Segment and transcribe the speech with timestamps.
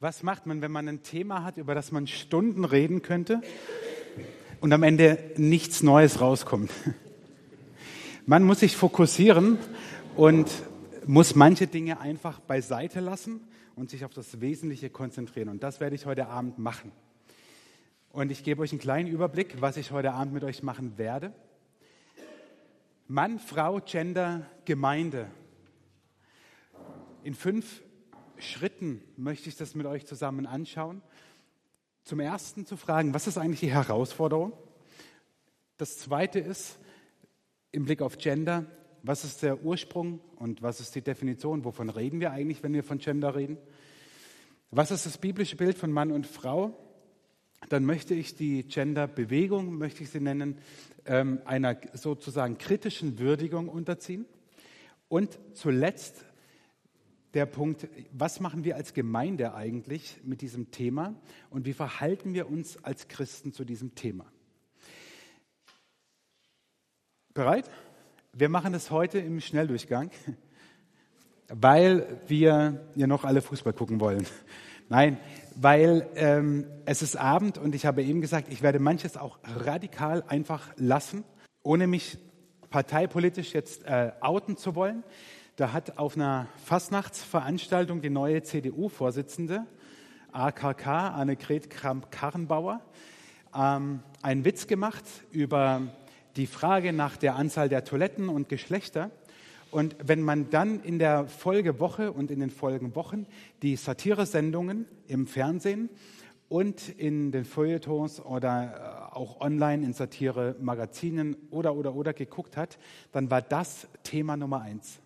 [0.00, 3.40] Was macht man, wenn man ein Thema hat, über das man Stunden reden könnte
[4.60, 6.70] und am Ende nichts Neues rauskommt?
[8.24, 9.58] Man muss sich fokussieren
[10.14, 10.48] und
[11.04, 13.40] muss manche Dinge einfach beiseite lassen
[13.74, 15.48] und sich auf das Wesentliche konzentrieren.
[15.48, 16.92] Und das werde ich heute Abend machen.
[18.12, 21.32] Und ich gebe euch einen kleinen Überblick, was ich heute Abend mit euch machen werde.
[23.08, 25.26] Mann, Frau, Gender, Gemeinde.
[27.24, 27.82] In fünf
[28.38, 31.02] Schritten möchte ich das mit euch zusammen anschauen.
[32.02, 34.52] Zum ersten zu fragen, was ist eigentlich die Herausforderung?
[35.76, 36.78] Das zweite ist,
[37.72, 38.66] im Blick auf Gender,
[39.02, 41.64] was ist der Ursprung und was ist die Definition?
[41.64, 43.58] Wovon reden wir eigentlich, wenn wir von Gender reden?
[44.70, 46.76] Was ist das biblische Bild von Mann und Frau?
[47.68, 50.58] Dann möchte ich die Gender-Bewegung, möchte ich sie nennen,
[51.06, 54.26] ähm, einer sozusagen kritischen Würdigung unterziehen.
[55.08, 56.24] Und zuletzt
[57.34, 61.14] der Punkt, was machen wir als Gemeinde eigentlich mit diesem Thema
[61.50, 64.24] und wie verhalten wir uns als Christen zu diesem Thema?
[67.34, 67.70] Bereit?
[68.32, 70.10] Wir machen es heute im Schnelldurchgang,
[71.48, 74.26] weil wir ja noch alle Fußball gucken wollen.
[74.88, 75.18] Nein,
[75.54, 80.24] weil ähm, es ist Abend und ich habe eben gesagt, ich werde manches auch radikal
[80.26, 81.24] einfach lassen,
[81.62, 82.18] ohne mich
[82.70, 85.04] parteipolitisch jetzt äh, outen zu wollen.
[85.58, 89.66] Da hat auf einer Fastnachtsveranstaltung die neue CDU-Vorsitzende
[90.30, 92.80] AKK, Annegret Kramp-Karrenbauer,
[93.52, 95.82] ähm, einen Witz gemacht über
[96.36, 99.10] die Frage nach der Anzahl der Toiletten und Geschlechter.
[99.72, 103.26] Und wenn man dann in der Folgewoche und in den Folgenwochen
[103.62, 105.90] die Satiresendungen im Fernsehen
[106.48, 112.78] und in den Feuilletons oder äh, auch online in Satire-Magazinen oder, oder, oder geguckt hat,
[113.10, 115.00] dann war das Thema Nummer eins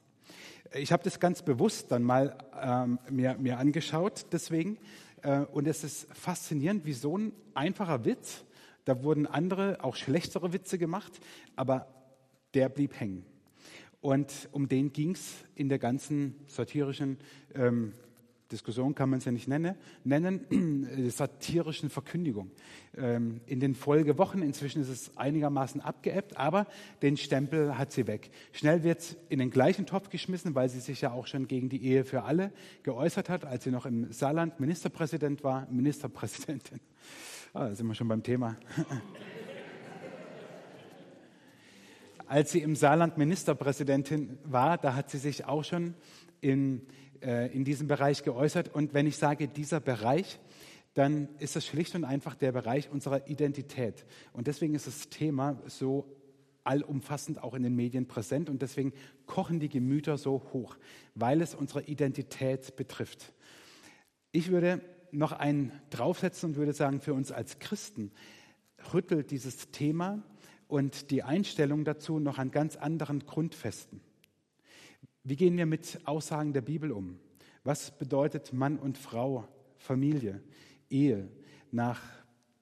[0.74, 4.78] ich habe das ganz bewusst dann mal ähm, mir, mir angeschaut, deswegen.
[5.22, 8.44] Äh, und es ist faszinierend, wie so ein einfacher Witz,
[8.84, 11.20] da wurden andere, auch schlechtere Witze gemacht,
[11.56, 11.86] aber
[12.54, 13.24] der blieb hängen.
[14.00, 17.18] Und um den ging es in der ganzen satirischen
[17.54, 17.94] ähm,
[18.52, 19.74] Diskussion kann man es ja nicht nennen,
[20.04, 22.50] nennen satirischen Verkündigung.
[22.96, 26.66] Ähm, in den Folgewochen, inzwischen ist es einigermaßen abgeebbt, aber
[27.00, 28.30] den Stempel hat sie weg.
[28.52, 31.68] Schnell wird es in den gleichen Topf geschmissen, weil sie sich ja auch schon gegen
[31.68, 32.52] die Ehe für alle
[32.82, 36.80] geäußert hat, als sie noch im Saarland Ministerpräsident war, Ministerpräsidentin.
[37.54, 38.56] Ah, da sind wir schon beim Thema.
[42.32, 45.92] als sie im Saarland Ministerpräsidentin war, da hat sie sich auch schon
[46.40, 46.80] in
[47.22, 48.74] äh, in diesem Bereich geäußert.
[48.74, 50.38] Und wenn ich sage dieser Bereich,
[50.94, 54.04] dann ist das schlicht und einfach der Bereich unserer Identität.
[54.32, 56.06] Und deswegen ist das Thema so
[56.64, 58.92] allumfassend auch in den Medien präsent und deswegen
[59.26, 60.76] kochen die Gemüter so hoch,
[61.14, 63.32] weil es unsere Identität betrifft.
[64.30, 68.12] Ich würde noch einen draufsetzen und würde sagen, für uns als Christen
[68.94, 70.22] rüttelt dieses Thema
[70.68, 74.00] und die Einstellung dazu noch an ganz anderen Grundfesten.
[75.24, 77.16] Wie gehen wir mit Aussagen der Bibel um?
[77.62, 79.46] Was bedeutet Mann und Frau,
[79.76, 80.42] Familie,
[80.90, 81.28] Ehe
[81.70, 82.02] nach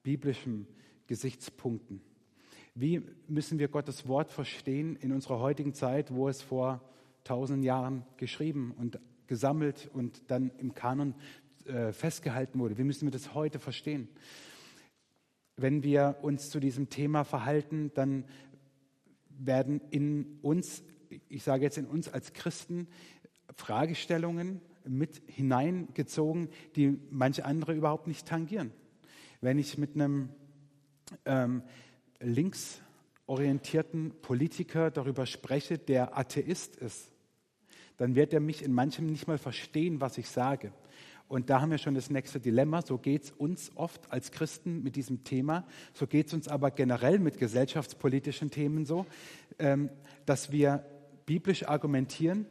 [0.03, 0.67] biblischen
[1.07, 2.03] Gesichtspunkten?
[2.75, 6.83] Wie müssen wir Gottes Wort verstehen in unserer heutigen Zeit, wo es vor
[7.25, 11.15] tausend Jahren geschrieben und gesammelt und dann im Kanon
[11.65, 12.77] äh, festgehalten wurde?
[12.77, 14.07] Wie müssen wir das heute verstehen?
[15.57, 18.27] Wenn wir uns zu diesem Thema verhalten, dann
[19.31, 20.83] werden in uns
[21.29, 22.89] ich sage jetzt in uns als Christen,
[23.57, 28.73] Fragestellungen mit hineingezogen, die manche andere überhaupt nicht tangieren.
[29.41, 30.31] Wenn ich mit einem
[31.25, 31.63] ähm,
[32.21, 37.13] linksorientierten Politiker darüber spreche, der Atheist ist,
[37.97, 40.73] dann wird er mich in manchem nicht mal verstehen, was ich sage.
[41.29, 42.83] Und da haben wir schon das nächste Dilemma.
[42.83, 45.65] So geht es uns oft als Christen mit diesem Thema.
[45.95, 49.07] So geht es uns aber generell mit gesellschaftspolitischen Themen so,
[49.61, 49.91] ähm,
[50.27, 50.85] dass wir
[51.31, 52.45] biblisch argumentieren,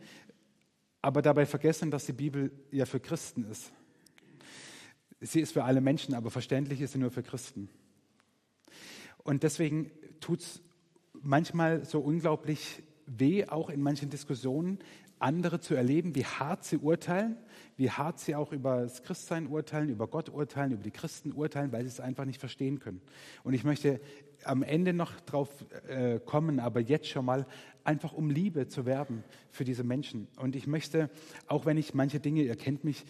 [1.02, 3.74] aber dabei vergessen, dass die Bibel ja für Christen ist.
[5.20, 7.68] Sie ist für alle Menschen, aber verständlich ist sie nur für Christen.
[9.18, 9.92] Und deswegen
[10.22, 10.62] tut es
[11.12, 14.80] manchmal so unglaublich weh, auch in manchen Diskussionen,
[15.20, 17.36] andere zu erleben, wie hart sie urteilen,
[17.76, 21.74] wie hart sie auch über das Christsein urteilen, über Gott urteilen, über die Christen urteilen,
[21.74, 23.02] weil sie es einfach nicht verstehen können.
[23.44, 24.00] Und ich möchte
[24.44, 25.50] am Ende noch drauf
[25.88, 27.46] äh, kommen, aber jetzt schon mal
[27.84, 30.28] einfach um Liebe zu werben für diese Menschen.
[30.38, 31.10] Und ich möchte,
[31.48, 33.06] auch wenn ich manche Dinge, ihr kennt mich,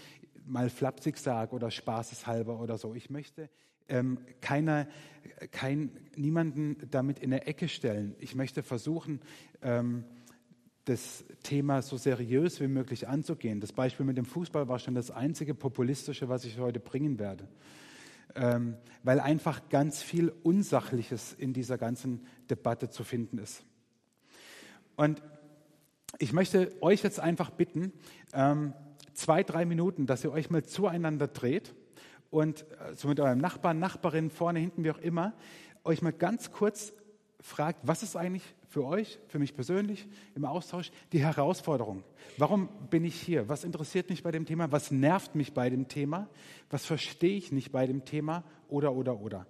[0.45, 3.49] mal flapsig sage oder spaßeshalber oder so, ich möchte
[3.87, 4.87] ähm, keiner,
[5.51, 8.15] kein, niemanden damit in der Ecke stellen.
[8.19, 9.19] Ich möchte versuchen,
[9.61, 10.05] ähm,
[10.85, 13.59] das Thema so seriös wie möglich anzugehen.
[13.59, 17.47] Das Beispiel mit dem Fußball war schon das einzige populistische, was ich heute bringen werde.
[18.35, 23.63] Ähm, weil einfach ganz viel Unsachliches in dieser ganzen Debatte zu finden ist.
[24.95, 25.21] Und
[26.17, 27.93] ich möchte euch jetzt einfach bitten,
[28.33, 28.73] ähm,
[29.13, 31.73] zwei, drei Minuten, dass ihr euch mal zueinander dreht
[32.29, 35.33] und äh, so mit eurem Nachbarn, Nachbarin, vorne, hinten, wie auch immer,
[35.83, 36.93] euch mal ganz kurz
[37.39, 42.03] fragt, was ist eigentlich für euch, für mich persönlich im Austausch die Herausforderung?
[42.37, 43.49] Warum bin ich hier?
[43.49, 44.71] Was interessiert mich bei dem Thema?
[44.71, 46.29] Was nervt mich bei dem Thema?
[46.69, 48.43] Was verstehe ich nicht bei dem Thema?
[48.69, 49.47] Oder, oder, oder.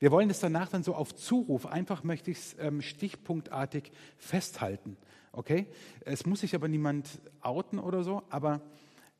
[0.00, 4.96] Wir wollen es danach dann so auf Zuruf, einfach möchte ich es ähm, stichpunktartig festhalten.
[5.32, 5.66] Okay?
[6.00, 7.08] Es muss sich aber niemand
[7.40, 8.60] outen oder so, aber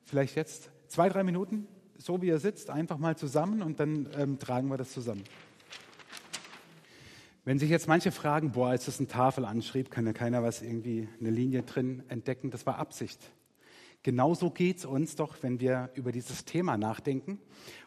[0.05, 4.39] vielleicht jetzt zwei, drei Minuten, so wie er sitzt, einfach mal zusammen und dann ähm,
[4.39, 5.23] tragen wir das zusammen.
[7.49, 10.61] Wenn sich jetzt manche fragen, boah, als das eine Tafel anschrieb, kann ja keiner was
[10.61, 13.19] irgendwie eine Linie drin entdecken, das war Absicht.
[14.03, 17.41] Genauso geht es uns doch, wenn wir über dieses Thema nachdenken.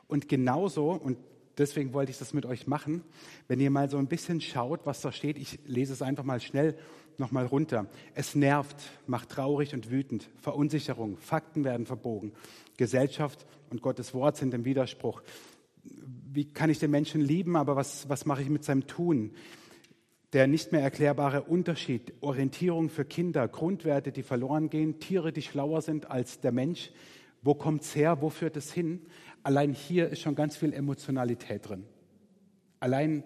[0.08, 1.20] Und genauso, und
[1.60, 3.04] deswegen wollte ich das mit euch machen,
[3.48, 6.42] wenn ihr mal so ein bisschen schaut, was da steht, ich lese es einfach mal
[6.42, 6.76] schnell
[7.20, 7.86] nochmal runter.
[8.16, 12.32] Es nervt, macht traurig und wütend, Verunsicherung, Fakten werden verbogen,
[12.78, 15.22] Gesellschaft und Gottes Wort sind im Widerspruch
[16.34, 19.32] wie kann ich den Menschen lieben, aber was, was mache ich mit seinem Tun?
[20.34, 25.82] Der nicht mehr erklärbare Unterschied, Orientierung für Kinder, Grundwerte, die verloren gehen, Tiere, die schlauer
[25.82, 26.92] sind als der Mensch.
[27.42, 28.22] Wo kommt es her?
[28.22, 29.02] Wo führt es hin?
[29.44, 31.86] Allein hier ist schon ganz viel Emotionalität drin.
[32.80, 33.24] Allein,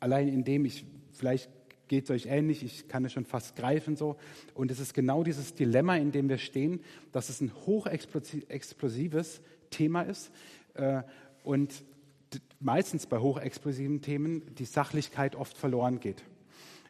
[0.00, 1.48] allein indem ich, vielleicht
[1.88, 4.16] geht es euch ähnlich, ich kann es schon fast greifen so.
[4.54, 6.80] Und es ist genau dieses Dilemma, in dem wir stehen,
[7.12, 9.40] dass es ein hochexplosives
[9.70, 10.30] Thema ist.
[10.74, 11.02] Äh,
[11.44, 11.84] und
[12.60, 16.22] meistens bei hochexplosiven Themen die Sachlichkeit oft verloren geht.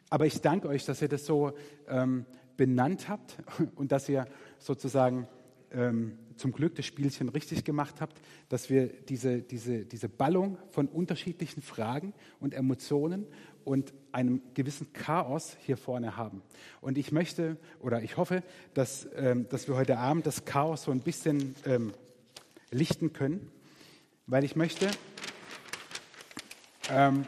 [0.09, 1.53] Aber ich danke euch, dass ihr das so
[1.87, 2.25] ähm,
[2.57, 3.37] benannt habt
[3.75, 4.27] und dass ihr
[4.59, 5.27] sozusagen
[5.71, 8.19] ähm, zum Glück das Spielchen richtig gemacht habt,
[8.49, 13.25] dass wir diese, diese, diese Ballung von unterschiedlichen Fragen und Emotionen
[13.63, 16.41] und einem gewissen Chaos hier vorne haben.
[16.81, 18.43] Und ich möchte oder ich hoffe,
[18.73, 21.93] dass, ähm, dass wir heute Abend das Chaos so ein bisschen ähm,
[22.71, 23.51] lichten können,
[24.27, 24.89] weil ich möchte,
[26.89, 27.25] ähm,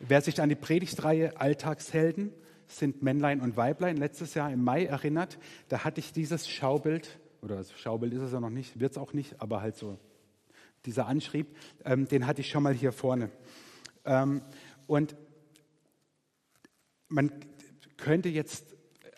[0.00, 2.32] wer sich an die Predigtreihe Alltagshelden
[2.66, 5.38] sind Männlein und Weiblein letztes Jahr im Mai erinnert,
[5.68, 8.98] da hatte ich dieses Schaubild, oder das Schaubild ist es ja noch nicht, wird es
[8.98, 9.98] auch nicht, aber halt so
[10.86, 13.30] dieser Anschrieb, ähm, den hatte ich schon mal hier vorne.
[14.04, 14.42] Ähm,
[14.86, 15.16] und
[17.08, 17.32] man
[17.96, 18.73] könnte jetzt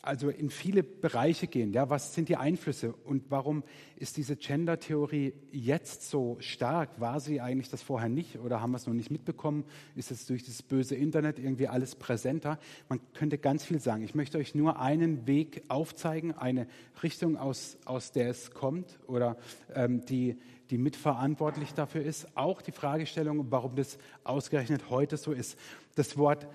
[0.07, 1.73] also in viele Bereiche gehen.
[1.73, 3.65] Ja, was sind die Einflüsse und warum
[3.97, 7.01] ist diese Gender-Theorie jetzt so stark?
[7.01, 9.65] War sie eigentlich das vorher nicht oder haben wir es noch nicht mitbekommen?
[9.97, 12.59] Ist es durch das böse Internet irgendwie alles präsenter?
[12.89, 14.05] Man könnte ganz viel sagen.
[14.05, 16.69] Ich möchte euch nur einen Weg aufzeigen, eine
[17.03, 19.37] Richtung, aus, aus der es kommt oder
[19.75, 20.37] ähm, die,
[20.71, 22.37] die mitverantwortlich dafür ist.
[22.37, 25.59] Auch die Fragestellung, warum das ausgerechnet heute so ist.
[25.97, 26.47] Das Wort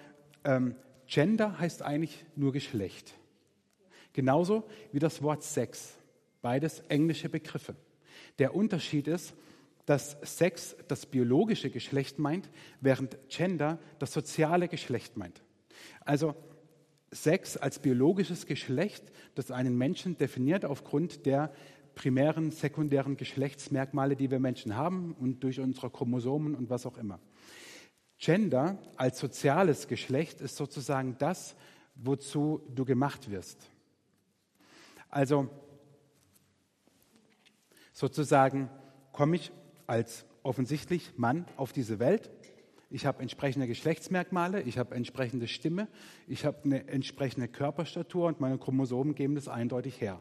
[0.45, 0.75] ähm,
[1.07, 3.15] Gender heißt eigentlich nur Geschlecht.
[4.13, 5.96] Genauso wie das Wort Sex.
[6.42, 7.75] Beides englische Begriffe.
[8.40, 9.34] Der Unterschied ist,
[9.86, 12.50] dass Sex das biologische Geschlecht meint,
[12.80, 15.42] während Gender das soziale Geschlecht meint.
[16.02, 16.36] Also
[17.12, 19.04] Sex als biologisches Geschlecht,
[19.36, 21.54] das einen Menschen definiert aufgrund der
[21.96, 27.20] primären, sekundären Geschlechtsmerkmale, die wir Menschen haben und durch unsere Chromosomen und was auch immer.
[28.18, 31.56] Gender als soziales Geschlecht ist sozusagen das,
[31.96, 33.70] wozu du gemacht wirst.
[35.12, 35.50] Also
[37.91, 38.70] sozusagen
[39.12, 39.51] komme ich
[39.86, 42.32] als offensichtlich Mann auf diese Welt.
[42.89, 45.88] Ich habe entsprechende Geschlechtsmerkmale, ich habe entsprechende Stimme,
[46.27, 50.20] ich habe eine entsprechende Körperstatur und meine Chromosomen geben das eindeutig her.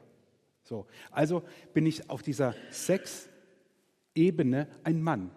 [0.65, 1.43] So, also
[1.73, 5.31] bin ich auf dieser Sex-Ebene ein Mann.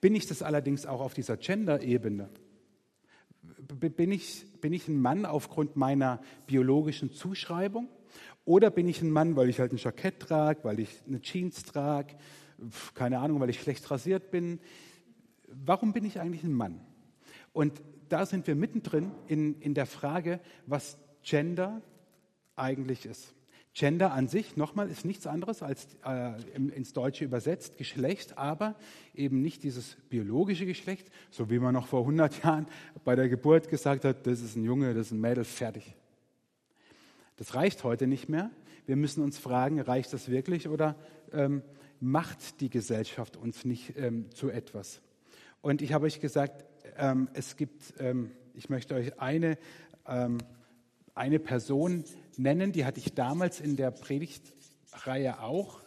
[0.00, 2.30] Bin ich das allerdings auch auf dieser Gender-Ebene?
[3.42, 7.88] Bin ich, bin ich ein Mann aufgrund meiner biologischen Zuschreibung?
[8.44, 11.64] Oder bin ich ein Mann, weil ich halt ein Jackett trage, weil ich eine Jeans
[11.64, 12.14] trage,
[12.94, 14.60] keine Ahnung, weil ich schlecht rasiert bin.
[15.48, 16.80] Warum bin ich eigentlich ein Mann?
[17.52, 21.82] Und da sind wir mittendrin in, in der Frage, was Gender
[22.56, 23.34] eigentlich ist.
[23.72, 28.74] Gender an sich, nochmal, ist nichts anderes als äh, ins Deutsche übersetzt Geschlecht, aber
[29.14, 32.66] eben nicht dieses biologische Geschlecht, so wie man noch vor 100 Jahren
[33.04, 35.94] bei der Geburt gesagt hat, das ist ein Junge, das ist ein Mädel, fertig.
[37.40, 38.50] Das reicht heute nicht mehr.
[38.84, 40.94] Wir müssen uns fragen, reicht das wirklich oder
[41.32, 41.62] ähm,
[41.98, 45.00] macht die Gesellschaft uns nicht ähm, zu etwas?
[45.62, 46.66] Und ich habe euch gesagt,
[46.98, 49.56] ähm, es gibt, ähm, ich möchte euch eine,
[50.06, 50.36] ähm,
[51.14, 52.04] eine Person
[52.36, 55.80] nennen, die hatte ich damals in der Predigtreihe auch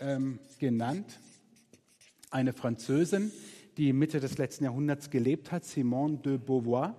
[0.00, 1.20] ähm, genannt.
[2.32, 3.30] Eine Französin,
[3.76, 6.96] die Mitte des letzten Jahrhunderts gelebt hat, Simone de Beauvoir.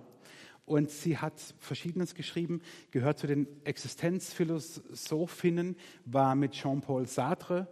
[0.66, 7.68] Und sie hat Verschiedenes geschrieben, gehört zu den Existenzphilosophinnen, war mit Jean-Paul Sartre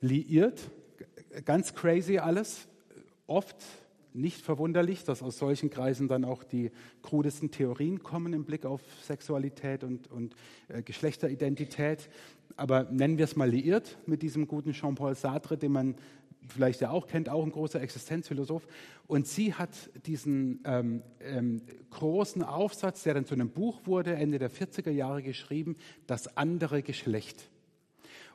[0.00, 0.70] liiert.
[1.44, 2.68] Ganz crazy alles.
[3.26, 3.56] Oft
[4.14, 6.70] nicht verwunderlich, dass aus solchen Kreisen dann auch die
[7.02, 10.34] krudesten Theorien kommen im Blick auf Sexualität und, und
[10.68, 12.08] äh, Geschlechteridentität.
[12.56, 15.94] Aber nennen wir es mal liiert mit diesem guten Jean-Paul Sartre, den man
[16.48, 18.66] vielleicht ja auch kennt, auch ein großer Existenzphilosoph.
[19.06, 19.70] Und sie hat
[20.06, 25.22] diesen ähm, ähm, großen Aufsatz, der dann zu einem Buch wurde, Ende der 40er Jahre
[25.22, 25.76] geschrieben,
[26.06, 27.50] Das andere Geschlecht.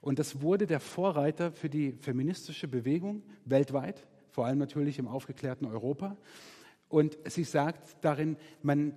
[0.01, 5.65] Und das wurde der Vorreiter für die feministische Bewegung weltweit, vor allem natürlich im aufgeklärten
[5.65, 6.17] Europa.
[6.89, 8.93] Und sie sagt darin, man,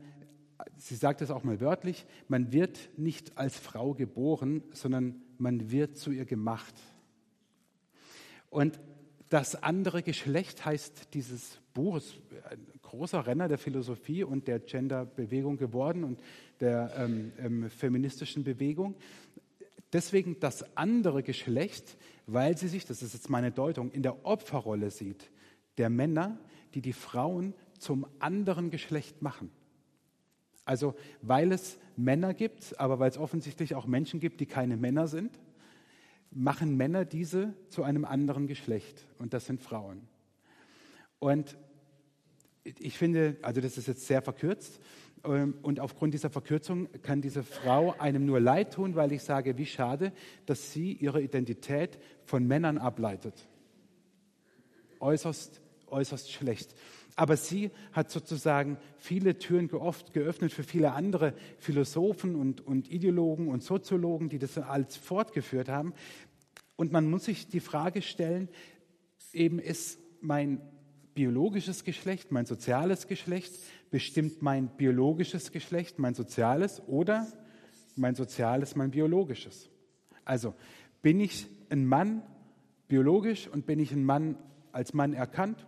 [0.77, 5.97] sie sagt es auch mal wörtlich, man wird nicht als Frau geboren, sondern man wird
[5.97, 6.75] zu ihr gemacht.
[8.51, 8.81] Und
[9.29, 12.15] das andere Geschlecht heißt dieses Buch, ist
[12.49, 16.21] ein großer Renner der Philosophie und der Gender-Bewegung geworden und
[16.61, 18.95] der ähm, ähm, feministischen Bewegung.
[19.93, 24.91] Deswegen das andere Geschlecht, weil sie sich, das ist jetzt meine Deutung, in der Opferrolle
[24.91, 25.31] sieht,
[25.79, 26.39] der Männer,
[26.75, 29.51] die die Frauen zum anderen Geschlecht machen.
[30.65, 35.09] Also weil es Männer gibt, aber weil es offensichtlich auch Menschen gibt, die keine Männer
[35.09, 35.39] sind,
[36.31, 40.03] machen Männer diese zu einem anderen Geschlecht und das sind Frauen.
[41.19, 41.57] Und
[42.65, 44.81] ich finde, also das ist jetzt sehr verkürzt
[45.25, 49.57] ähm, und aufgrund dieser Verkürzung kann diese Frau einem nur leid tun, weil ich sage,
[49.59, 50.13] wie schade,
[50.47, 53.47] dass sie ihre Identität von Männern ableitet.
[55.01, 56.75] Äußerst, äußerst schlecht.
[57.17, 63.63] Aber sie hat sozusagen viele Türen geöffnet für viele andere Philosophen und, und Ideologen und
[63.63, 65.95] Soziologen, die das alles fortgeführt haben.
[66.77, 68.51] Und man muss sich die Frage stellen,
[69.33, 70.61] eben ist mein
[71.15, 73.55] biologisches Geschlecht, mein soziales Geschlecht,
[73.91, 77.27] bestimmt mein biologisches Geschlecht, mein soziales oder
[77.97, 79.71] mein soziales, mein biologisches.
[80.27, 80.55] Also
[81.01, 82.23] bin ich ein Mann
[82.89, 84.37] biologisch und bin ich ein Mann
[84.73, 85.67] als Mann erkannt?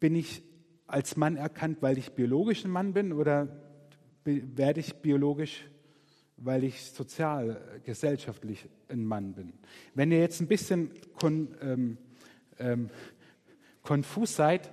[0.00, 0.42] Bin ich
[0.86, 3.48] als Mann erkannt, weil ich biologisch ein Mann bin oder
[4.24, 5.64] werde ich biologisch,
[6.36, 9.52] weil ich sozial, gesellschaftlich ein Mann bin?
[9.94, 11.98] Wenn ihr jetzt ein bisschen kon, ähm,
[12.58, 12.90] ähm,
[13.82, 14.70] konfus seid,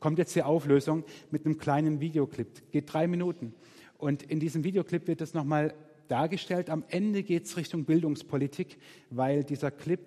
[0.00, 2.70] kommt jetzt die Auflösung mit einem kleinen Videoclip.
[2.70, 3.54] Geht drei Minuten.
[3.96, 5.74] Und in diesem Videoclip wird es nochmal
[6.06, 6.70] dargestellt.
[6.70, 8.78] Am Ende geht es Richtung Bildungspolitik,
[9.10, 10.00] weil dieser Clip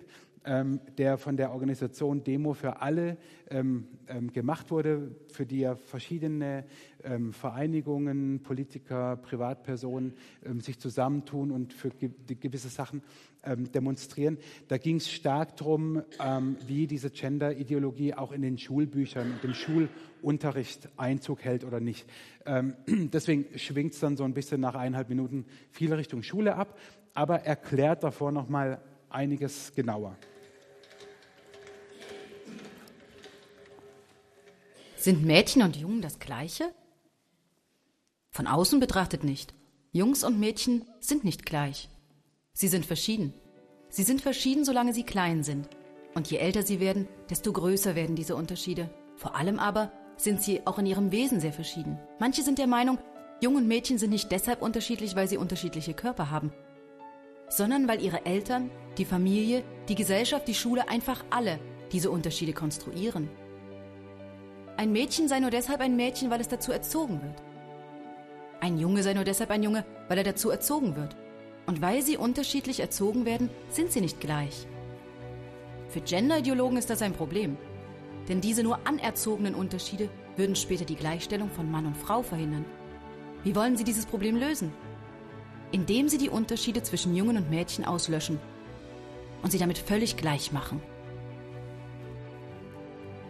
[0.44, 3.16] ähm, der von der Organisation Demo für alle
[3.48, 6.64] ähm, ähm, gemacht wurde, für die ja verschiedene
[7.04, 13.02] ähm, Vereinigungen, Politiker, Privatpersonen ähm, sich zusammentun und für ge gewisse Sachen
[13.44, 14.38] ähm, demonstrieren.
[14.68, 16.02] Da ging es stark darum,
[16.66, 22.06] wie diese Gender-Ideologie auch in den Schulbüchern und im Schulunterricht Einzug hält oder nicht.
[22.86, 26.78] deswegen schwingt es dann so ein bisschen nach eineinhalb Minuten viel Richtung Schule ab,
[27.14, 28.80] aber erklärt davor nochmal
[29.10, 30.16] einiges genauer.
[35.02, 36.72] Sind Mädchen und Jungen das gleiche?
[38.30, 39.52] Von außen betrachtet nicht.
[39.90, 41.88] Jungs und Mädchen sind nicht gleich.
[42.52, 43.34] Sie sind verschieden.
[43.88, 45.68] Sie sind verschieden, solange sie klein sind.
[46.14, 48.90] Und je älter sie werden, desto größer werden diese Unterschiede.
[49.16, 51.98] Vor allem aber sind sie auch in ihrem Wesen sehr verschieden.
[52.20, 52.98] Manche sind der Meinung,
[53.40, 56.52] Jungen und Mädchen sind nicht deshalb unterschiedlich, weil sie unterschiedliche Körper haben,
[57.48, 61.58] sondern weil ihre Eltern, die Familie, die Gesellschaft, die Schule einfach alle
[61.90, 63.28] diese Unterschiede konstruieren.
[64.76, 67.42] Ein Mädchen sei nur deshalb ein Mädchen, weil es dazu erzogen wird.
[68.60, 71.16] Ein Junge sei nur deshalb ein Junge, weil er dazu erzogen wird.
[71.66, 74.66] Und weil sie unterschiedlich erzogen werden, sind sie nicht gleich.
[75.88, 77.56] Für Genderideologen ist das ein Problem.
[78.28, 82.64] Denn diese nur anerzogenen Unterschiede würden später die Gleichstellung von Mann und Frau verhindern.
[83.44, 84.72] Wie wollen sie dieses Problem lösen?
[85.72, 88.38] Indem sie die Unterschiede zwischen Jungen und Mädchen auslöschen
[89.42, 90.80] und sie damit völlig gleich machen.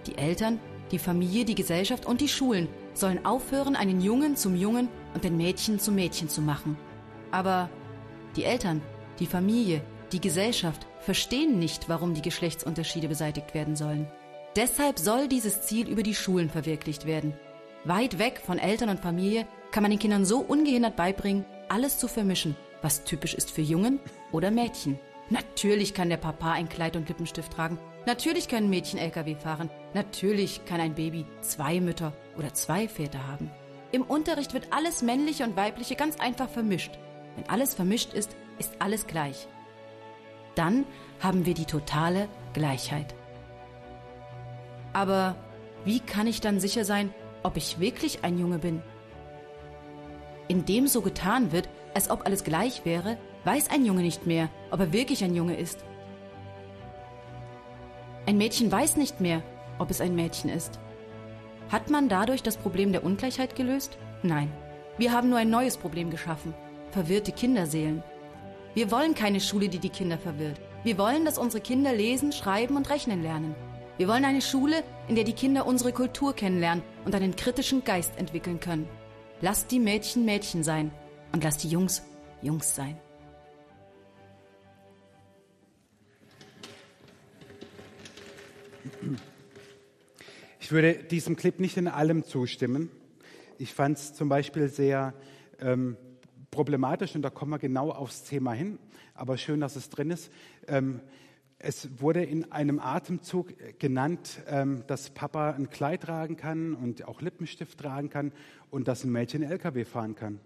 [0.06, 0.60] Die Eltern
[0.92, 5.36] die Familie, die Gesellschaft und die Schulen sollen aufhören, einen Jungen zum Jungen und den
[5.36, 6.76] Mädchen zum Mädchen zu machen.
[7.30, 7.70] Aber
[8.36, 8.82] die Eltern,
[9.18, 9.82] die Familie,
[10.12, 14.06] die Gesellschaft verstehen nicht, warum die Geschlechtsunterschiede beseitigt werden sollen.
[14.54, 17.32] Deshalb soll dieses Ziel über die Schulen verwirklicht werden.
[17.84, 22.06] Weit weg von Eltern und Familie kann man den Kindern so ungehindert beibringen, alles zu
[22.06, 23.98] vermischen, was typisch ist für Jungen
[24.30, 24.98] oder Mädchen.
[25.30, 29.70] Natürlich kann der Papa ein Kleid und Lippenstift tragen Natürlich können Mädchen Lkw fahren.
[29.94, 33.50] Natürlich kann ein Baby zwei Mütter oder zwei Väter haben.
[33.92, 36.98] Im Unterricht wird alles Männliche und Weibliche ganz einfach vermischt.
[37.36, 39.48] Wenn alles vermischt ist, ist alles gleich.
[40.54, 40.86] Dann
[41.20, 43.14] haben wir die totale Gleichheit.
[44.92, 45.36] Aber
[45.84, 48.82] wie kann ich dann sicher sein, ob ich wirklich ein Junge bin?
[50.48, 54.80] Indem so getan wird, als ob alles gleich wäre, weiß ein Junge nicht mehr, ob
[54.80, 55.84] er wirklich ein Junge ist.
[58.26, 59.42] Ein Mädchen weiß nicht mehr,
[59.82, 60.78] ob es ein Mädchen ist.
[61.68, 63.98] Hat man dadurch das Problem der Ungleichheit gelöst?
[64.22, 64.50] Nein.
[64.98, 66.54] Wir haben nur ein neues Problem geschaffen.
[66.90, 68.02] Verwirrte Kinderseelen.
[68.74, 70.60] Wir wollen keine Schule, die die Kinder verwirrt.
[70.84, 73.54] Wir wollen, dass unsere Kinder lesen, schreiben und rechnen lernen.
[73.98, 78.18] Wir wollen eine Schule, in der die Kinder unsere Kultur kennenlernen und einen kritischen Geist
[78.18, 78.88] entwickeln können.
[79.40, 80.90] Lasst die Mädchen Mädchen sein
[81.32, 82.02] und lasst die Jungs
[82.40, 82.96] Jungs sein.
[90.62, 92.88] Ich würde diesem Clip nicht in allem zustimmen.
[93.58, 95.12] Ich fand es zum Beispiel sehr
[95.58, 95.96] ähm,
[96.52, 98.78] problematisch und da kommen wir genau aufs Thema hin,
[99.12, 100.30] aber schön, dass es drin ist.
[100.68, 101.00] Ähm,
[101.58, 107.22] es wurde in einem Atemzug genannt, ähm, dass Papa ein Kleid tragen kann und auch
[107.22, 108.30] Lippenstift tragen kann
[108.70, 110.38] und dass ein Mädchen LKW fahren kann.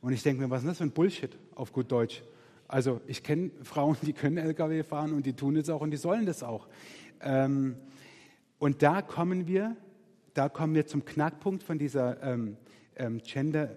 [0.00, 2.24] Und ich denke mir, was ist das für ein Bullshit auf gut Deutsch?
[2.66, 5.96] Also ich kenne Frauen, die können LKW fahren und die tun es auch und die
[5.96, 6.66] sollen das auch.
[7.20, 7.76] Ähm,
[8.64, 9.76] und da kommen wir,
[10.32, 12.56] da kommen wir zum Knackpunkt von dieser ähm,
[12.96, 13.76] ähm, Gender,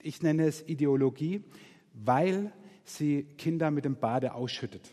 [0.00, 1.42] ich nenne es Ideologie,
[1.92, 2.52] weil
[2.84, 4.92] sie Kinder mit dem Bade ausschüttet.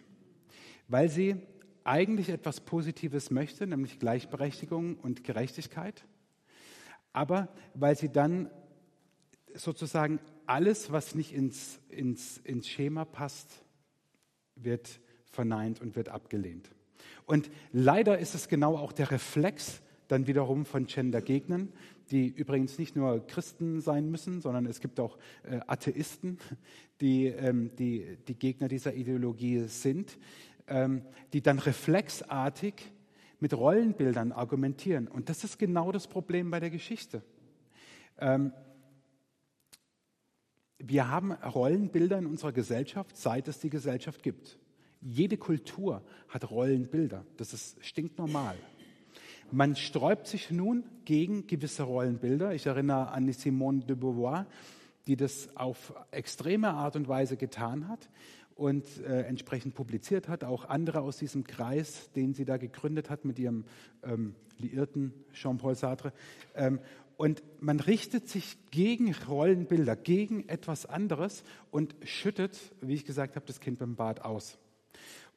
[0.87, 1.35] Weil sie
[1.83, 6.05] eigentlich etwas Positives möchte, nämlich Gleichberechtigung und Gerechtigkeit,
[7.13, 8.49] aber weil sie dann
[9.53, 13.63] sozusagen alles, was nicht ins, ins, ins Schema passt,
[14.55, 14.99] wird
[15.31, 16.71] verneint und wird abgelehnt.
[17.29, 21.71] Und leider ist es genau auch der Reflex dann wiederum von Gender-Gegnern,
[22.09, 26.39] die übrigens nicht nur Christen sein müssen, sondern es gibt auch äh, Atheisten,
[27.01, 30.17] die, ähm, die, die Gegner dieser Ideologie sind,
[30.65, 32.73] ähm, die dann reflexartig
[33.39, 35.07] mit Rollenbildern argumentieren.
[35.07, 37.21] Und das ist genau das Problem bei der Geschichte.
[38.17, 38.53] Ähm,
[40.79, 44.57] wir haben Rollenbilder in unserer Gesellschaft, seit es die Gesellschaft gibt.
[45.01, 47.25] Jede Kultur hat Rollenbilder.
[47.37, 48.55] Das ist stinknormal.
[49.51, 52.53] Man sträubt sich nun gegen gewisse Rollenbilder.
[52.53, 54.45] Ich erinnere an die Simone de Beauvoir,
[55.07, 58.09] die das auf extreme Art und Weise getan hat
[58.55, 60.43] und äh, entsprechend publiziert hat.
[60.43, 63.63] Auch andere aus diesem Kreis, den sie da gegründet hat mit ihrem
[64.03, 66.13] ähm, Liirten Jean-Paul Sartre.
[66.53, 66.79] Ähm,
[67.15, 73.45] und man richtet sich gegen Rollenbilder, gegen etwas anderes und schüttet, wie ich gesagt habe,
[73.45, 74.59] das Kind beim Bad aus.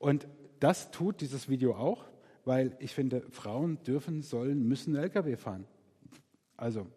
[0.02, 0.26] Und
[0.58, 2.04] das tut dieses Video auch,
[2.44, 5.64] weil ich finde, Frauen dürfen, sollen, müssen LKW fahren.
[6.56, 6.88] Also,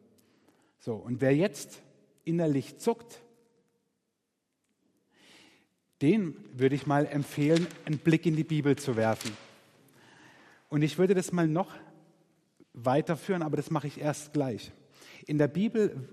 [0.80, 0.96] so.
[0.96, 1.84] Und wer jetzt
[2.24, 3.22] innerlich zuckt,
[6.02, 9.38] den würde ich mal empfehlen, einen Blick in die Bibel zu werfen.
[10.70, 11.76] Und ich würde das mal noch
[12.74, 14.72] weiterführen, aber das mache ich erst gleich.
[15.28, 16.10] In der Bibel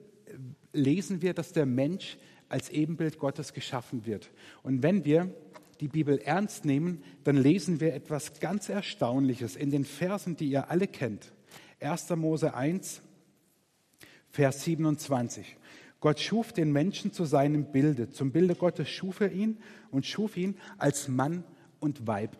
[0.75, 2.19] lesen wir, dass der Mensch
[2.51, 4.31] als Ebenbild Gottes geschaffen wird.
[4.63, 5.35] Und wenn wir
[5.83, 10.71] die Bibel ernst nehmen, dann lesen wir etwas ganz Erstaunliches in den Versen, die ihr
[10.71, 11.33] alle kennt.
[11.81, 12.11] 1.
[12.11, 13.03] Mose 1,
[14.31, 15.57] Vers 27.
[15.99, 18.11] Gott schuf den Menschen zu seinem Bilde.
[18.11, 19.59] Zum Bilde Gottes schuf er ihn
[19.91, 21.43] und schuf ihn als Mann
[21.81, 22.37] und Weib.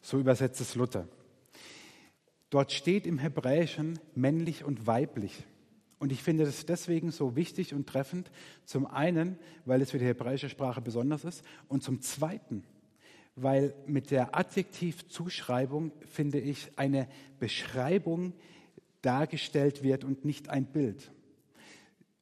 [0.00, 1.06] So übersetzt es Luther.
[2.48, 5.44] Dort steht im Hebräischen männlich und weiblich.
[5.98, 8.30] Und ich finde das deswegen so wichtig und treffend.
[8.64, 11.44] Zum einen, weil es für die hebräische Sprache besonders ist.
[11.68, 12.64] Und zum zweiten,
[13.36, 18.32] weil mit der Adjektivzuschreibung, finde ich, eine Beschreibung
[19.02, 21.10] dargestellt wird und nicht ein Bild.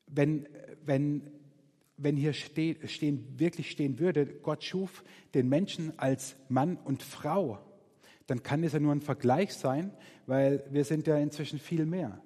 [0.07, 0.47] Wenn,
[0.85, 1.31] wenn,
[1.97, 5.05] wenn hier steht, stehen, wirklich stehen würde, Gott schuf
[5.35, 7.59] den Menschen als Mann und Frau,
[8.27, 9.93] dann kann es ja nur ein Vergleich sein,
[10.27, 12.21] weil wir sind ja inzwischen viel mehr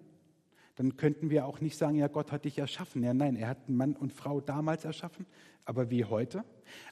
[0.76, 3.02] dann könnten wir auch nicht sagen, ja, Gott hat dich erschaffen.
[3.02, 5.26] Ja, nein, er hat Mann und Frau damals erschaffen,
[5.64, 6.44] aber wie heute.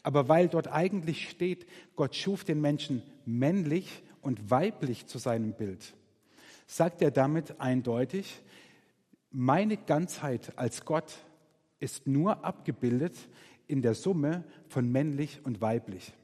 [0.03, 5.95] Aber weil dort eigentlich steht, Gott schuf den Menschen männlich und weiblich zu seinem Bild,
[6.67, 8.43] sagt er damit eindeutig,
[9.31, 11.13] meine Ganzheit als Gott
[11.79, 13.17] ist nur abgebildet
[13.67, 16.15] in der Summe von männlich und weiblich.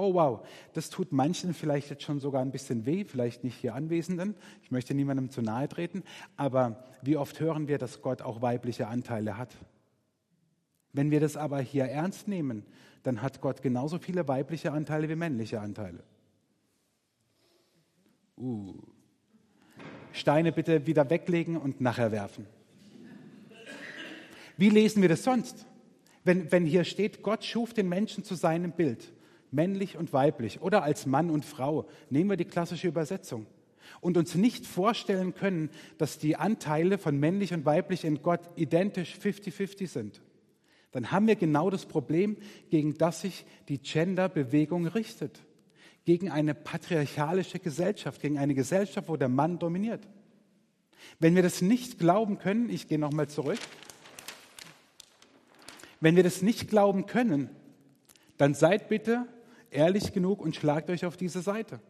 [0.00, 3.74] Oh wow, das tut manchen vielleicht jetzt schon sogar ein bisschen weh, vielleicht nicht hier
[3.74, 4.34] Anwesenden.
[4.62, 6.04] Ich möchte niemandem zu nahe treten,
[6.38, 9.54] aber wie oft hören wir, dass Gott auch weibliche Anteile hat?
[10.94, 12.64] Wenn wir das aber hier ernst nehmen,
[13.02, 16.02] dann hat Gott genauso viele weibliche Anteile wie männliche Anteile.
[18.38, 18.80] Uh.
[20.12, 22.46] Steine bitte wieder weglegen und nachher werfen.
[24.56, 25.66] Wie lesen wir das sonst?
[26.24, 29.12] Wenn, wenn hier steht, Gott schuf den Menschen zu seinem Bild,
[29.52, 33.46] männlich und weiblich oder als Mann und Frau, nehmen wir die klassische Übersetzung
[34.00, 39.16] und uns nicht vorstellen können, dass die Anteile von männlich und weiblich in Gott identisch
[39.22, 40.20] 50-50 sind,
[40.92, 42.36] dann haben wir genau das Problem,
[42.68, 45.40] gegen das sich die Gender-Bewegung richtet.
[46.04, 50.08] Gegen eine patriarchalische Gesellschaft, gegen eine Gesellschaft, wo der Mann dominiert.
[51.18, 53.58] Wenn wir das nicht glauben können, ich gehe nochmal zurück,
[56.00, 57.50] wenn wir das nicht glauben können,
[58.38, 59.26] dann seid bitte
[59.70, 61.80] ehrlich genug und schlagt euch auf diese Seite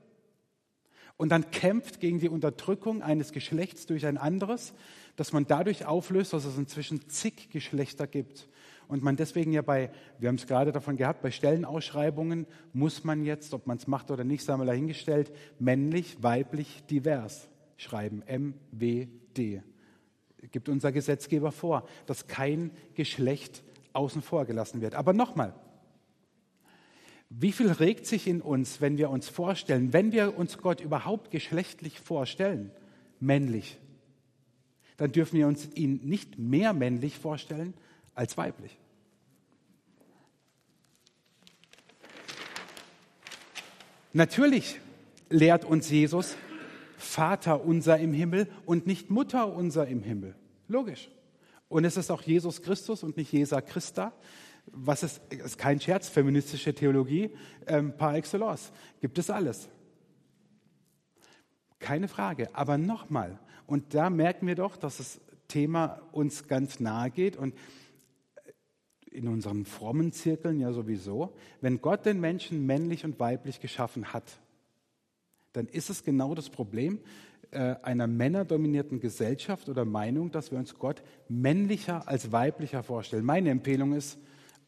[1.21, 4.73] und dann kämpft gegen die Unterdrückung eines Geschlechts durch ein anderes,
[5.17, 8.49] dass man dadurch auflöst, dass es inzwischen zig Geschlechter gibt.
[8.89, 13.23] Und man deswegen ja bei, wir haben es gerade davon gehabt, bei Stellenausschreibungen muss man
[13.23, 18.23] jetzt, ob man es macht oder nicht, sagen wir dahingestellt, männlich, weiblich, divers schreiben.
[18.27, 19.63] MWD.
[20.51, 23.63] Gibt unser Gesetzgeber vor, dass kein Geschlecht
[23.93, 24.95] außen vor gelassen wird.
[24.95, 25.53] Aber nochmal,
[27.31, 31.31] wie viel regt sich in uns, wenn wir uns vorstellen, wenn wir uns Gott überhaupt
[31.31, 32.73] geschlechtlich vorstellen,
[33.21, 33.79] männlich,
[34.97, 37.73] dann dürfen wir uns ihn nicht mehr männlich vorstellen
[38.15, 38.77] als weiblich.
[44.13, 44.81] Natürlich
[45.29, 46.35] lehrt uns Jesus
[46.99, 50.35] Vater unser im Himmel und nicht Mutter unser im Himmel.
[50.67, 51.09] Logisch.
[51.69, 54.13] Und es ist auch Jesus Christus und nicht Jesa Christa,
[54.67, 57.31] was ist, ist kein Scherz, feministische Theologie
[57.67, 59.69] ähm, par excellence, gibt es alles.
[61.79, 62.49] Keine Frage.
[62.55, 67.55] Aber nochmal, und da merken wir doch, dass das Thema uns ganz nahe geht und
[69.11, 74.39] in unseren frommen Zirkeln ja sowieso, wenn Gott den Menschen männlich und weiblich geschaffen hat,
[75.53, 77.01] dann ist es genau das Problem
[77.51, 83.25] äh, einer männerdominierten Gesellschaft oder Meinung, dass wir uns Gott männlicher als weiblicher vorstellen.
[83.25, 84.19] Meine Empfehlung ist,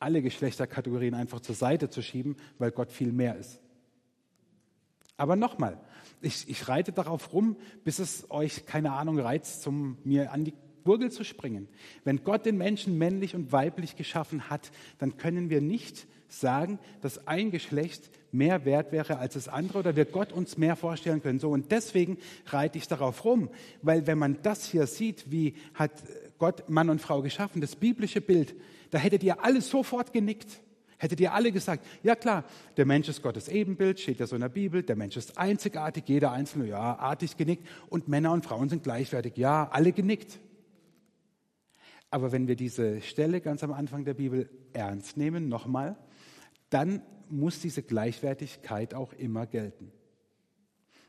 [0.03, 3.61] alle Geschlechterkategorien einfach zur Seite zu schieben, weil Gott viel mehr ist.
[5.17, 5.79] Aber nochmal,
[6.21, 10.55] ich, ich reite darauf rum, bis es euch, keine Ahnung, reizt, zum mir an die
[10.85, 11.69] Gurgel zu springen.
[12.05, 17.27] Wenn Gott den Menschen männlich und weiblich geschaffen hat, dann können wir nicht sagen, dass
[17.29, 21.39] ein Geschlecht mehr wert wäre als das andere oder wir Gott uns mehr vorstellen können.
[21.39, 23.51] So und deswegen reite ich darauf rum,
[23.83, 25.93] weil wenn man das hier sieht, wie hat
[26.39, 28.55] Gott Mann und Frau geschaffen, das biblische Bild,
[28.93, 30.61] da hättet ihr alle sofort genickt.
[30.99, 32.45] Hättet ihr alle gesagt, ja klar,
[32.77, 36.05] der Mensch ist Gottes Ebenbild, steht ja so in der Bibel, der Mensch ist einzigartig,
[36.07, 40.39] jeder Einzelne, ja, artig genickt und Männer und Frauen sind gleichwertig, ja, alle genickt.
[42.11, 45.97] Aber wenn wir diese Stelle ganz am Anfang der Bibel ernst nehmen, nochmal,
[46.71, 49.91] dann muss diese Gleichwertigkeit auch immer gelten.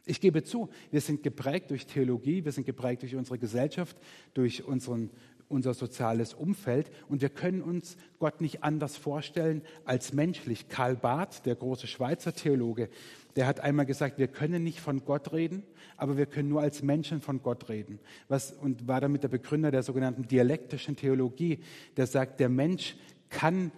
[0.05, 3.95] Ich gebe zu, wir sind geprägt durch Theologie, wir sind geprägt durch unsere Gesellschaft,
[4.33, 5.11] durch unseren
[5.53, 10.67] unser soziales Umfeld und wir können uns Gott nicht anders vorstellen als menschlich.
[10.67, 12.89] Karl Barth, der große Schweizer Theologe,
[13.35, 15.63] der hat einmal gesagt, wir können nicht von Gott reden,
[15.95, 17.99] aber wir können nur als Menschen von Gott reden.
[18.27, 21.59] Was, und war damit der Begründer der sogenannten dialektischen Theologie,
[21.97, 22.95] der sagt, der Mensch
[23.29, 23.71] kann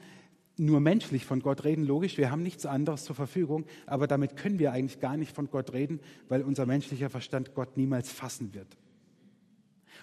[0.58, 4.60] nur menschlich von Gott reden, logisch, wir haben nichts anderes zur Verfügung, aber damit können
[4.60, 8.78] wir eigentlich gar nicht von Gott reden, weil unser menschlicher Verstand Gott niemals fassen wird.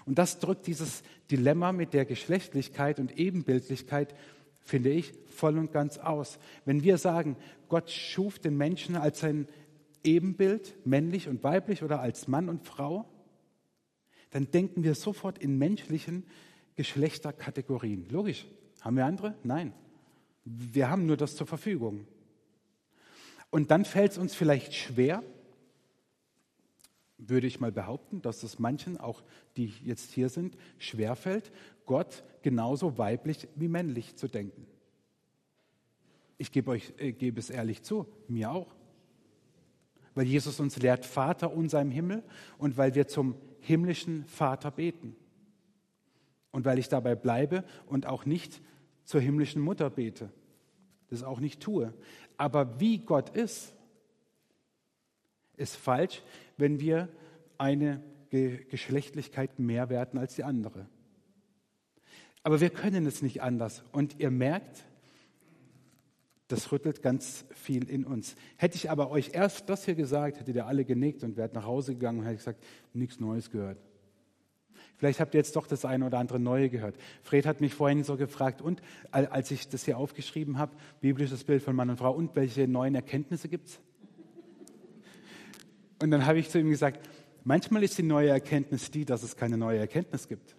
[0.07, 4.15] Und das drückt dieses Dilemma mit der Geschlechtlichkeit und Ebenbildlichkeit,
[4.61, 6.39] finde ich, voll und ganz aus.
[6.65, 7.37] Wenn wir sagen,
[7.69, 9.49] Gott schuf den Menschen als sein
[10.05, 13.07] Ebenbild, männlich und weiblich oder als Mann und Frau,
[14.31, 16.25] dann denken wir sofort in menschlichen
[16.77, 18.09] Geschlechterkategorien.
[18.09, 18.47] Logisch.
[18.81, 19.37] Haben wir andere?
[19.45, 19.73] Nein.
[20.45, 22.07] Wir haben nur das zur Verfügung.
[23.51, 25.23] Und dann fällt es uns vielleicht schwer,
[27.29, 29.23] würde ich mal behaupten, dass es manchen, auch
[29.57, 31.53] die jetzt hier sind, schwerfällt,
[31.87, 34.67] Gott genauso weiblich wie männlich zu denken.
[36.39, 38.75] Ich gebe euch, äh, gebe es ehrlich zu, mir auch.
[40.15, 42.23] Weil Jesus uns lehrt, Vater unser im Himmel
[42.59, 45.17] und weil wir zum himmlischen Vater beten.
[46.51, 48.61] Und weil ich dabei bleibe und auch nicht
[49.05, 50.31] zur himmlischen Mutter bete.
[51.09, 51.95] Das auch nicht tue.
[52.37, 53.73] Aber wie Gott ist,
[55.57, 56.23] ist falsch,
[56.63, 57.09] wenn wir
[57.59, 60.87] eine Geschlechtlichkeit mehr werten als die andere.
[62.45, 63.83] Aber wir können es nicht anders.
[63.93, 64.85] Und ihr merkt,
[66.47, 68.37] das rüttelt ganz viel in uns.
[68.57, 71.67] Hätte ich aber euch erst das hier gesagt, hättet ihr alle genickt und wärt nach
[71.67, 73.79] Hause gegangen und hätte gesagt, nichts Neues gehört.
[74.99, 76.95] Vielleicht habt ihr jetzt doch das eine oder andere Neue gehört.
[77.23, 81.63] Fred hat mich vorhin so gefragt, und als ich das hier aufgeschrieben habe, biblisches Bild
[81.63, 83.81] von Mann und Frau, und welche neuen Erkenntnisse gibt es?
[86.03, 87.09] Und dann habe ich zu ihm gesagt,
[87.45, 90.57] manchmal ist die neue Erkenntnis die, dass es keine neue Erkenntnis gibt.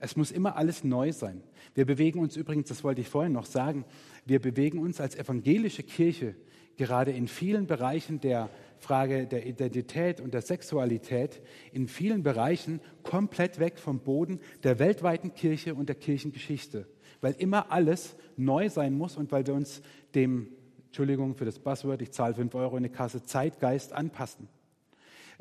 [0.00, 1.42] Es muss immer alles neu sein.
[1.74, 3.84] Wir bewegen uns übrigens, das wollte ich vorhin noch sagen,
[4.26, 6.34] wir bewegen uns als evangelische Kirche
[6.76, 8.48] gerade in vielen Bereichen der
[8.78, 11.40] Frage der Identität und der Sexualität,
[11.72, 16.88] in vielen Bereichen komplett weg vom Boden der weltweiten Kirche und der Kirchengeschichte,
[17.20, 19.82] weil immer alles neu sein muss und weil wir uns
[20.16, 20.48] dem,
[20.86, 24.48] Entschuldigung für das Buzzword, ich zahle 5 Euro in eine Kasse, Zeitgeist anpassen.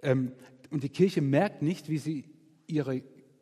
[0.02, 0.32] Ähm,
[0.72, 2.26] und die Kirche merkt nicht, wie sie
[2.68, 3.02] ihre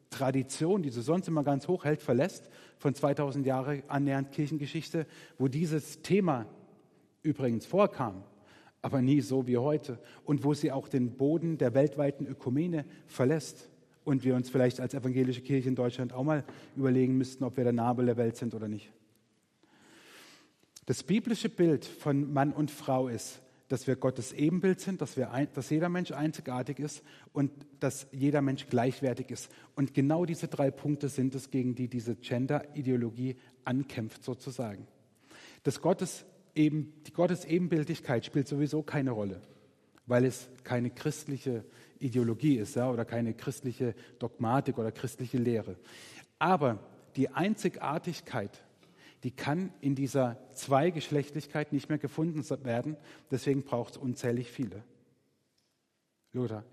[0.10, 5.06] Tradition, die sie sonst immer ganz hoch hält, verlässt, von 2000 Jahren annähernd Kirchengeschichte,
[5.38, 6.46] wo dieses Thema
[7.24, 8.24] übrigens vorkam,
[8.82, 13.70] aber nie so wie heute und wo sie auch den Boden der weltweiten Ökumene verlässt
[14.06, 16.46] und wir uns vielleicht als evangelische Kirche in Deutschland auch mal
[16.78, 18.92] überlegen müssten, ob wir der Nabel der Welt sind oder nicht.
[20.86, 25.32] Das biblische Bild von Mann und Frau ist, dass wir Gottes Ebenbild sind, dass, wir
[25.32, 27.04] ein, dass jeder Mensch einzigartig ist
[27.34, 29.50] und dass jeder Mensch gleichwertig ist.
[29.76, 34.88] Und genau diese drei Punkte sind es, gegen die diese Gender-Ideologie ankämpft, sozusagen.
[35.64, 36.26] Dass Gottes
[36.56, 39.42] eben, die Gottes Ebenbildigkeit spielt sowieso keine Rolle,
[40.06, 41.66] weil es keine christliche
[42.00, 45.76] Ideologie ist ja, oder keine christliche Dogmatik oder christliche Lehre.
[46.40, 46.80] Aber
[47.16, 48.64] die Einzigartigkeit
[49.24, 52.98] die kann in dieser Zweigeschlechtlichkeit nicht mehr gefunden werden.
[53.32, 54.84] Deswegen braucht es unzählig viele.
[56.34, 56.64] Lothar.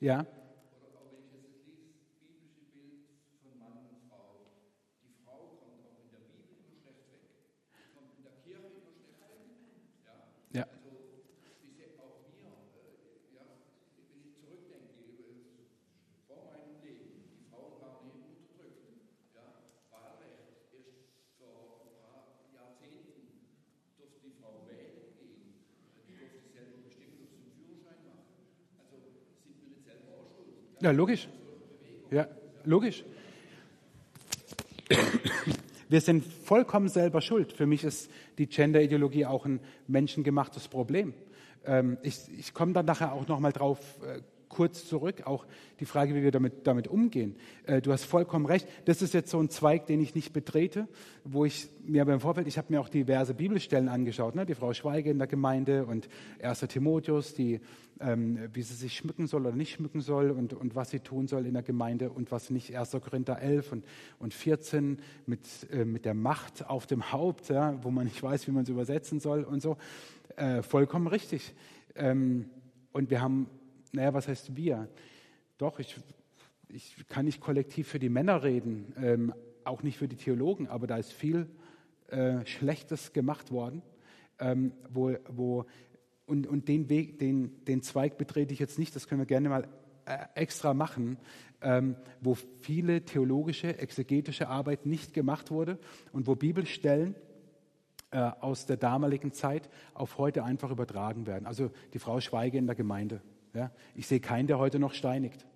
[0.00, 0.26] Ja.
[30.82, 31.28] Ja, logisch.
[32.10, 32.26] Ja,
[32.64, 33.04] logisch.
[35.88, 37.52] Wir sind vollkommen selber schuld.
[37.52, 41.14] Für mich ist die Gender-Ideologie auch ein menschengemachtes Problem.
[41.64, 45.46] Ähm, ich, ich komme dann nachher auch noch mal drauf äh, kurz zurück, auch
[45.80, 47.34] die Frage, wie wir damit, damit umgehen.
[47.64, 48.68] Äh, du hast vollkommen recht.
[48.84, 50.86] Das ist jetzt so ein Zweig, den ich nicht betrete,
[51.24, 54.46] wo ich mir beim Vorfeld, ich habe mir auch diverse Bibelstellen angeschaut, ne?
[54.46, 56.08] die Frau Schweige in der Gemeinde und
[56.40, 56.60] 1.
[56.60, 57.60] Timotheus, die,
[57.98, 61.26] ähm, wie sie sich schmücken soll oder nicht schmücken soll und, und was sie tun
[61.26, 62.76] soll in der Gemeinde und was nicht.
[62.76, 62.92] 1.
[63.02, 63.84] Korinther 11 und,
[64.18, 65.40] und 14 mit,
[65.72, 67.82] äh, mit der Macht auf dem Haupt, ja?
[67.82, 69.78] wo man nicht weiß, wie man es übersetzen soll und so.
[70.36, 71.54] Äh, vollkommen richtig.
[71.94, 72.46] Ähm,
[72.92, 73.48] und wir haben
[73.92, 74.88] naja, was heißt wir?
[75.58, 75.96] Doch, ich,
[76.68, 80.86] ich kann nicht kollektiv für die Männer reden, ähm, auch nicht für die Theologen, aber
[80.86, 81.46] da ist viel
[82.08, 83.82] äh, Schlechtes gemacht worden,
[84.38, 85.66] ähm, wo, wo,
[86.26, 89.48] und, und den Weg, den, den Zweig betrete ich jetzt nicht, das können wir gerne
[89.48, 89.68] mal
[90.06, 91.18] äh, extra machen,
[91.60, 95.78] ähm, wo viele theologische, exegetische Arbeit nicht gemacht wurde
[96.12, 97.14] und wo Bibelstellen
[98.10, 101.46] äh, aus der damaligen Zeit auf heute einfach übertragen werden.
[101.46, 103.22] Also die Frau Schweige in der Gemeinde.
[103.54, 105.46] Ja, ich sehe keinen, der heute noch steinigt.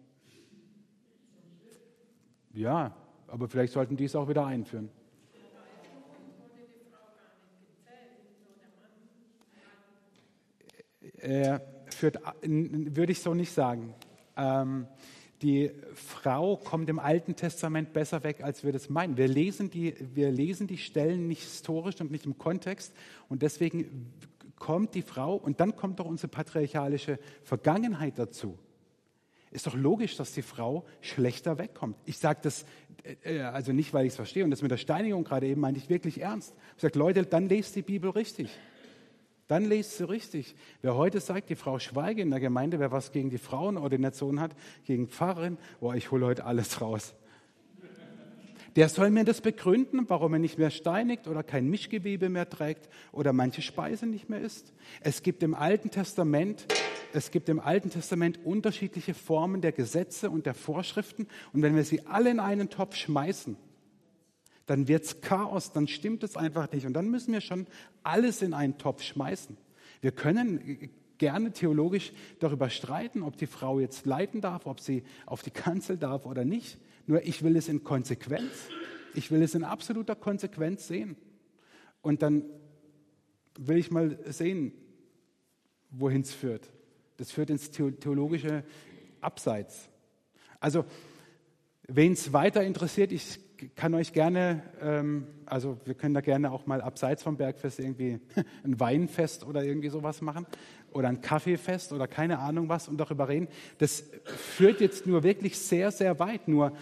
[2.52, 2.94] Ja,
[3.26, 4.90] aber vielleicht sollten die es auch wieder einführen.
[11.18, 13.94] Äh, führt, würde ich so nicht sagen.
[14.36, 14.86] Ähm,
[15.42, 19.16] die Frau kommt im Alten Testament besser weg, als wir das meinen.
[19.16, 22.94] Wir lesen, die, wir lesen die Stellen nicht historisch und nicht im Kontext
[23.28, 24.12] und deswegen
[24.56, 28.58] kommt die Frau und dann kommt doch unsere patriarchalische Vergangenheit dazu.
[29.50, 31.96] Ist doch logisch, dass die Frau schlechter wegkommt.
[32.04, 32.66] Ich sage das
[33.06, 35.60] äh, äh, also nicht, weil ich es verstehe und das mit der Steinigung gerade eben
[35.60, 36.54] meinte ich wirklich ernst.
[36.76, 38.50] Ich sage, Leute, dann lest die Bibel richtig.
[39.48, 40.56] Dann lest sie richtig.
[40.82, 44.56] Wer heute sagt, die Frau schweige in der Gemeinde, wer was gegen die Frauenordination hat,
[44.84, 47.14] gegen Pfarrerin, boah, ich hole heute alles raus.
[48.76, 52.90] Der soll mir das begründen, warum er nicht mehr steinigt oder kein Mischgewebe mehr trägt
[53.10, 54.74] oder manche Speise nicht mehr isst.
[55.00, 56.66] Es gibt im Alten Testament,
[57.14, 61.26] es gibt im Alten Testament unterschiedliche Formen der Gesetze und der Vorschriften.
[61.54, 63.56] Und wenn wir sie alle in einen Topf schmeißen,
[64.66, 66.84] dann wird's Chaos, dann stimmt es einfach nicht.
[66.84, 67.66] Und dann müssen wir schon
[68.02, 69.56] alles in einen Topf schmeißen.
[70.02, 75.42] Wir können gerne theologisch darüber streiten, ob die Frau jetzt leiten darf, ob sie auf
[75.42, 76.78] die Kanzel darf oder nicht.
[77.06, 78.68] Nur ich will es in Konsequenz,
[79.14, 81.16] ich will es in absoluter Konsequenz sehen.
[82.02, 82.44] Und dann
[83.58, 84.72] will ich mal sehen,
[85.90, 86.70] wohin es führt.
[87.16, 88.64] Das führt ins theologische
[89.20, 89.88] Abseits.
[90.60, 90.84] Also,
[91.86, 93.38] wen es weiter interessiert, ich
[93.74, 98.20] kann euch gerne, ähm, also wir können da gerne auch mal abseits vom Bergfest irgendwie
[98.64, 100.46] ein Weinfest oder irgendwie sowas machen
[100.92, 103.48] oder ein Kaffeefest oder keine Ahnung was und darüber reden.
[103.78, 106.48] Das führt jetzt nur wirklich sehr, sehr weit.
[106.48, 106.72] Nur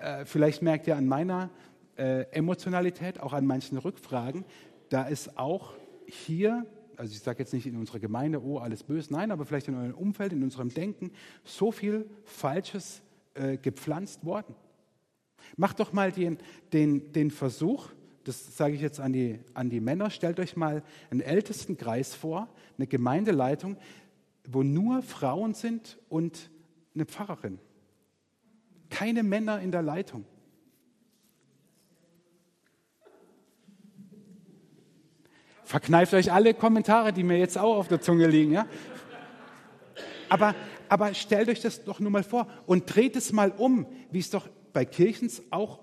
[0.00, 1.50] äh, vielleicht merkt ihr an meiner
[1.96, 4.44] äh, Emotionalität, auch an manchen Rückfragen,
[4.88, 5.74] da ist auch
[6.06, 6.66] hier,
[6.96, 9.76] also ich sage jetzt nicht in unserer Gemeinde, oh, alles böse, nein, aber vielleicht in
[9.76, 11.12] eurem Umfeld, in unserem Denken,
[11.44, 13.02] so viel Falsches
[13.34, 14.54] äh, gepflanzt worden.
[15.56, 16.38] Macht doch mal den,
[16.72, 17.88] den, den Versuch,
[18.24, 22.14] das sage ich jetzt an die, an die Männer, stellt euch mal einen ältesten Kreis
[22.14, 23.76] vor, eine Gemeindeleitung,
[24.46, 26.50] wo nur Frauen sind und
[26.94, 27.58] eine Pfarrerin.
[28.88, 30.24] Keine Männer in der Leitung.
[35.64, 38.50] Verkneift euch alle Kommentare, die mir jetzt auch auf der Zunge liegen.
[38.50, 38.66] Ja?
[40.28, 40.56] Aber,
[40.88, 44.30] aber stellt euch das doch nur mal vor und dreht es mal um, wie es
[44.30, 45.80] doch bei Kirchens auch,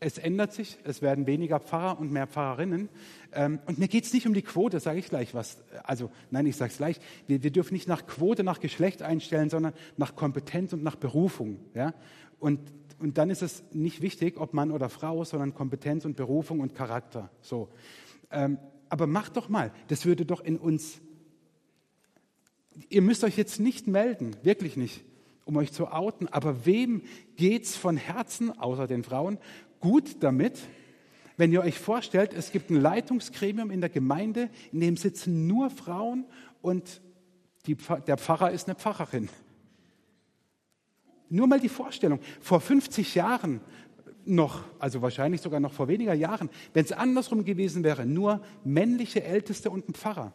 [0.00, 2.90] es ändert sich, es werden weniger Pfarrer und mehr Pfarrerinnen.
[3.32, 5.62] Ähm, und mir geht es nicht um die Quote, sage ich gleich was.
[5.82, 9.48] Also nein, ich sage es gleich, wir, wir, dürfen nicht nach Quote, nach Geschlecht einstellen,
[9.48, 11.58] sondern nach Kompetenz und nach Berufung.
[11.74, 11.94] Ja?
[12.38, 12.60] Und,
[12.98, 16.74] und dann ist es nicht wichtig, ob Mann oder Frau, sondern Kompetenz und Berufung und
[16.74, 17.30] Charakter.
[17.40, 17.70] So.
[18.30, 18.58] Ähm,
[18.90, 21.00] aber macht doch mal, das würde doch in uns.
[22.90, 25.04] Ihr müsst euch jetzt nicht melden, wirklich nicht,
[25.44, 27.02] um euch zu outen, aber wem
[27.36, 29.38] geht es von Herzen, außer den Frauen,
[29.80, 30.58] gut damit,
[31.36, 35.70] wenn ihr euch vorstellt, es gibt ein Leitungsgremium in der Gemeinde, in dem sitzen nur
[35.70, 36.26] Frauen
[36.62, 37.02] und
[37.66, 37.76] die,
[38.06, 39.28] der Pfarrer ist eine Pfarrerin.
[41.28, 43.60] Nur mal die Vorstellung, vor 50 Jahren
[44.26, 49.24] noch, also wahrscheinlich sogar noch vor weniger Jahren, wenn es andersrum gewesen wäre, nur männliche
[49.24, 50.32] Älteste und ein Pfarrer.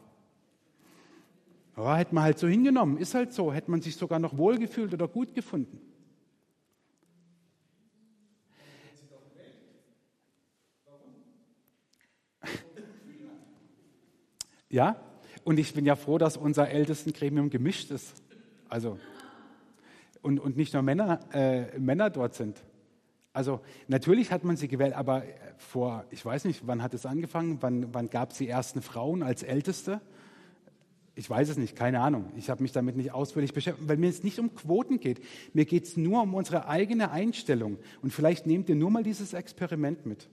[1.80, 4.94] Ja, hätte man halt so hingenommen, ist halt so, hätte man sich sogar noch wohlgefühlt
[4.94, 5.80] oder gut gefunden.
[14.72, 14.98] Ja,
[15.46, 18.22] und ich bin ja froh, dass unser ältesten Gremium gemischt ist.
[18.68, 19.00] Also,
[20.22, 22.62] und, und nicht nur Männer, äh, Männer dort sind.
[23.34, 25.24] Also natürlich hat man sie gewählt, aber
[25.58, 27.58] vor, ich weiß nicht, wann hat es angefangen?
[27.62, 30.02] Wann, wann gab es die ersten Frauen als Älteste?
[31.20, 32.32] Ich weiß es nicht, keine Ahnung.
[32.38, 35.20] Ich habe mich damit nicht ausführlich beschäftigt, weil mir es nicht um Quoten geht.
[35.52, 37.78] Mir geht es nur um unsere eigene Einstellung.
[38.02, 40.30] Und vielleicht nehmt ihr nur mal dieses Experiment mit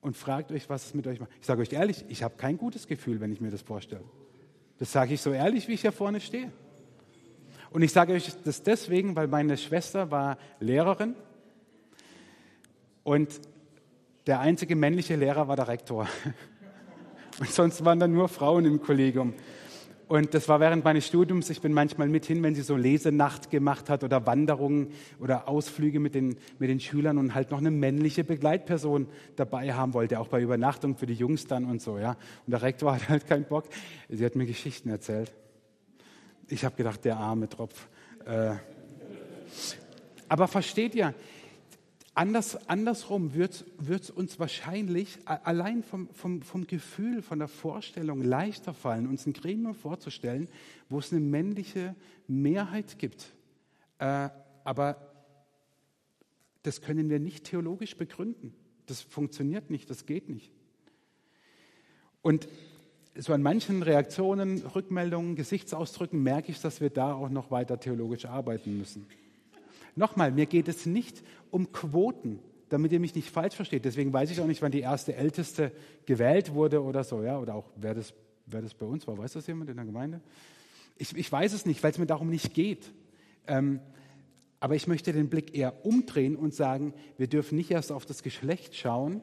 [0.00, 1.30] und fragt euch, was es mit euch macht.
[1.42, 4.02] Ich sage euch ehrlich, ich habe kein gutes Gefühl, wenn ich mir das vorstelle.
[4.78, 6.50] Das sage ich so ehrlich, wie ich hier vorne stehe.
[7.68, 11.16] Und ich sage euch das deswegen, weil meine Schwester war Lehrerin
[13.04, 13.28] und
[14.26, 16.08] der einzige männliche Lehrer war der Rektor.
[17.38, 19.32] Und sonst waren da nur Frauen im Kollegium.
[20.10, 21.50] Und das war während meines Studiums.
[21.50, 24.88] Ich bin manchmal mit hin, wenn sie so Lesenacht gemacht hat oder Wanderungen
[25.20, 29.94] oder Ausflüge mit den, mit den Schülern und halt noch eine männliche Begleitperson dabei haben
[29.94, 31.96] wollte, auch bei Übernachtung für die Jungs dann und so.
[31.96, 32.16] Ja.
[32.44, 33.66] Und der Rektor hat halt keinen Bock.
[34.08, 35.32] Sie hat mir Geschichten erzählt.
[36.48, 37.86] Ich habe gedacht, der arme Tropf.
[38.26, 38.54] Äh.
[40.28, 41.14] Aber versteht ihr,
[42.14, 48.74] Anders, andersrum wird es uns wahrscheinlich allein vom, vom, vom Gefühl, von der Vorstellung leichter
[48.74, 50.48] fallen, uns ein Gremium vorzustellen,
[50.88, 51.94] wo es eine männliche
[52.26, 53.32] Mehrheit gibt.
[53.98, 54.28] Äh,
[54.64, 54.96] aber
[56.62, 58.54] das können wir nicht theologisch begründen.
[58.86, 60.50] Das funktioniert nicht, das geht nicht.
[62.22, 62.48] Und
[63.16, 68.24] so an manchen Reaktionen, Rückmeldungen, Gesichtsausdrücken merke ich, dass wir da auch noch weiter theologisch
[68.24, 69.06] arbeiten müssen.
[69.96, 73.84] Nochmal, mir geht es nicht um Quoten, damit ihr mich nicht falsch versteht.
[73.84, 75.72] Deswegen weiß ich auch nicht, wann die erste Älteste
[76.06, 78.14] gewählt wurde oder so, ja, oder auch wer das,
[78.46, 79.18] wer das bei uns war.
[79.18, 80.20] Weiß das jemand in der Gemeinde?
[80.96, 82.92] Ich, ich weiß es nicht, weil es mir darum nicht geht.
[83.46, 83.80] Ähm,
[84.60, 88.22] aber ich möchte den Blick eher umdrehen und sagen, wir dürfen nicht erst auf das
[88.22, 89.22] Geschlecht schauen,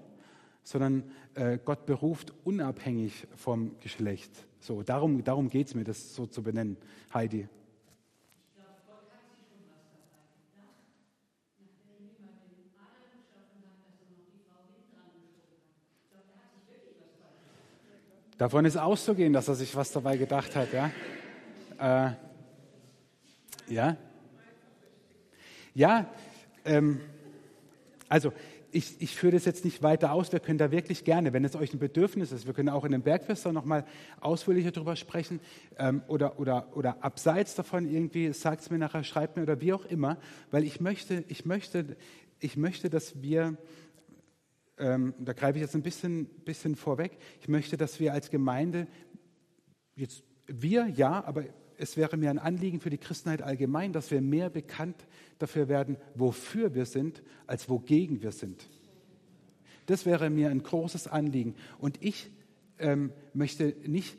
[0.63, 1.03] sondern
[1.35, 4.31] äh, Gott beruft unabhängig vom Geschlecht.
[4.59, 6.75] So, darum, darum geht es mir, das so zu benennen.
[7.13, 7.47] Heidi.
[18.37, 20.67] Davon ist auszugehen, dass er sich was dabei gedacht hat.
[20.71, 20.91] Ja,
[21.79, 22.11] äh,
[23.73, 23.97] ja,
[25.73, 26.05] ja
[26.63, 27.01] ähm,
[28.07, 28.31] also
[28.71, 30.31] ich, ich, führe das jetzt nicht weiter aus.
[30.31, 32.91] Wir können da wirklich gerne, wenn es euch ein Bedürfnis ist, wir können auch in
[32.91, 33.85] den Bergfester noch mal
[34.21, 35.39] ausführlicher darüber sprechen
[35.79, 39.73] ähm, oder, oder, oder abseits davon irgendwie, sagt es mir nachher, schreibt mir oder wie
[39.73, 40.17] auch immer,
[40.51, 41.97] weil ich möchte, ich möchte,
[42.39, 43.57] ich möchte, dass wir
[44.77, 48.87] ähm, da greife ich jetzt ein bisschen, bisschen vorweg, ich möchte, dass wir als Gemeinde,
[49.95, 51.43] jetzt wir ja, aber
[51.77, 54.95] es wäre mir ein Anliegen für die Christenheit allgemein, dass wir mehr bekannt
[55.39, 58.67] dafür werden, wofür wir sind, als wogegen wir sind.
[59.85, 61.55] Das wäre mir ein großes Anliegen.
[61.77, 62.31] Und ich
[62.79, 64.17] ähm, möchte nicht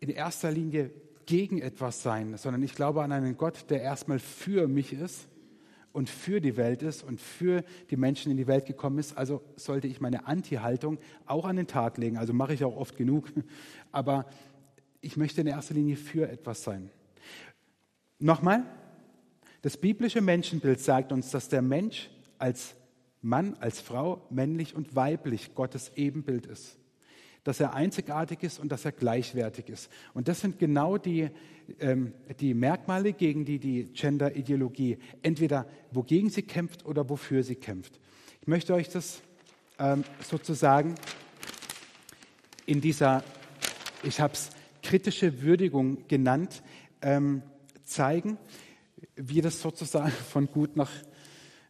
[0.00, 0.90] in erster Linie
[1.26, 5.26] gegen etwas sein, sondern ich glaube an einen Gott, der erstmal für mich ist
[5.94, 9.16] und für die Welt ist und für die Menschen in die Welt gekommen ist.
[9.16, 12.18] Also sollte ich meine Anti-Haltung auch an den Tag legen.
[12.18, 13.32] Also mache ich auch oft genug.
[13.92, 14.26] Aber
[15.00, 16.90] ich möchte in erster Linie für etwas sein.
[18.18, 18.64] Nochmal,
[19.62, 22.74] das biblische Menschenbild sagt uns, dass der Mensch als
[23.22, 26.76] Mann, als Frau, männlich und weiblich Gottes Ebenbild ist
[27.44, 29.90] dass er einzigartig ist und dass er gleichwertig ist.
[30.14, 31.28] Und das sind genau die,
[31.78, 38.00] ähm, die Merkmale, gegen die die Gender-Ideologie entweder wogegen sie kämpft oder wofür sie kämpft.
[38.40, 39.20] Ich möchte euch das
[39.78, 40.94] ähm, sozusagen
[42.66, 43.22] in dieser,
[44.02, 44.50] ich habe es
[44.82, 46.62] kritische Würdigung genannt,
[47.02, 47.42] ähm,
[47.84, 48.38] zeigen,
[49.16, 50.90] wie das sozusagen von gut nach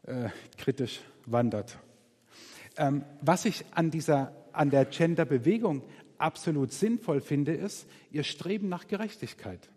[0.07, 1.79] äh, kritisch wandert.
[2.77, 5.83] Ähm, was ich an dieser an der Gender-Bewegung
[6.19, 9.69] absolut sinnvoll finde, ist ihr Streben nach Gerechtigkeit.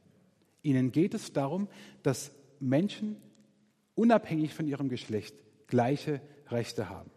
[0.62, 1.68] Ihnen geht es darum,
[2.04, 3.18] dass Menschen
[3.96, 5.36] unabhängig von ihrem Geschlecht
[5.68, 7.10] gleiche Rechte haben.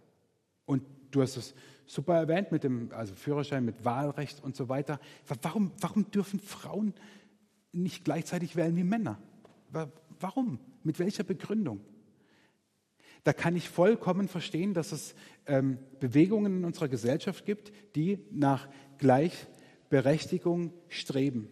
[0.65, 1.55] Und du hast es
[1.87, 5.01] super erwähnt mit dem also Führerschein, mit Wahlrecht und so weiter.
[5.43, 6.95] Warum, warum dürfen Frauen
[7.73, 9.19] nicht gleichzeitig wählen wie Männer?
[10.21, 10.59] Warum?
[10.83, 11.81] Mit welcher Begründung?
[13.25, 15.15] Da kann ich vollkommen verstehen, dass es
[15.47, 18.69] ähm, Bewegungen in unserer Gesellschaft gibt, die nach
[18.99, 21.49] Gleichberechtigung streben.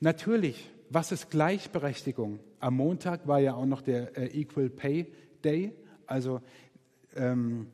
[0.00, 2.40] Natürlich, was ist Gleichberechtigung?
[2.60, 5.12] Am Montag war ja auch noch der äh, Equal Pay
[5.44, 5.72] Day,
[6.06, 6.40] also
[7.14, 7.68] ähm,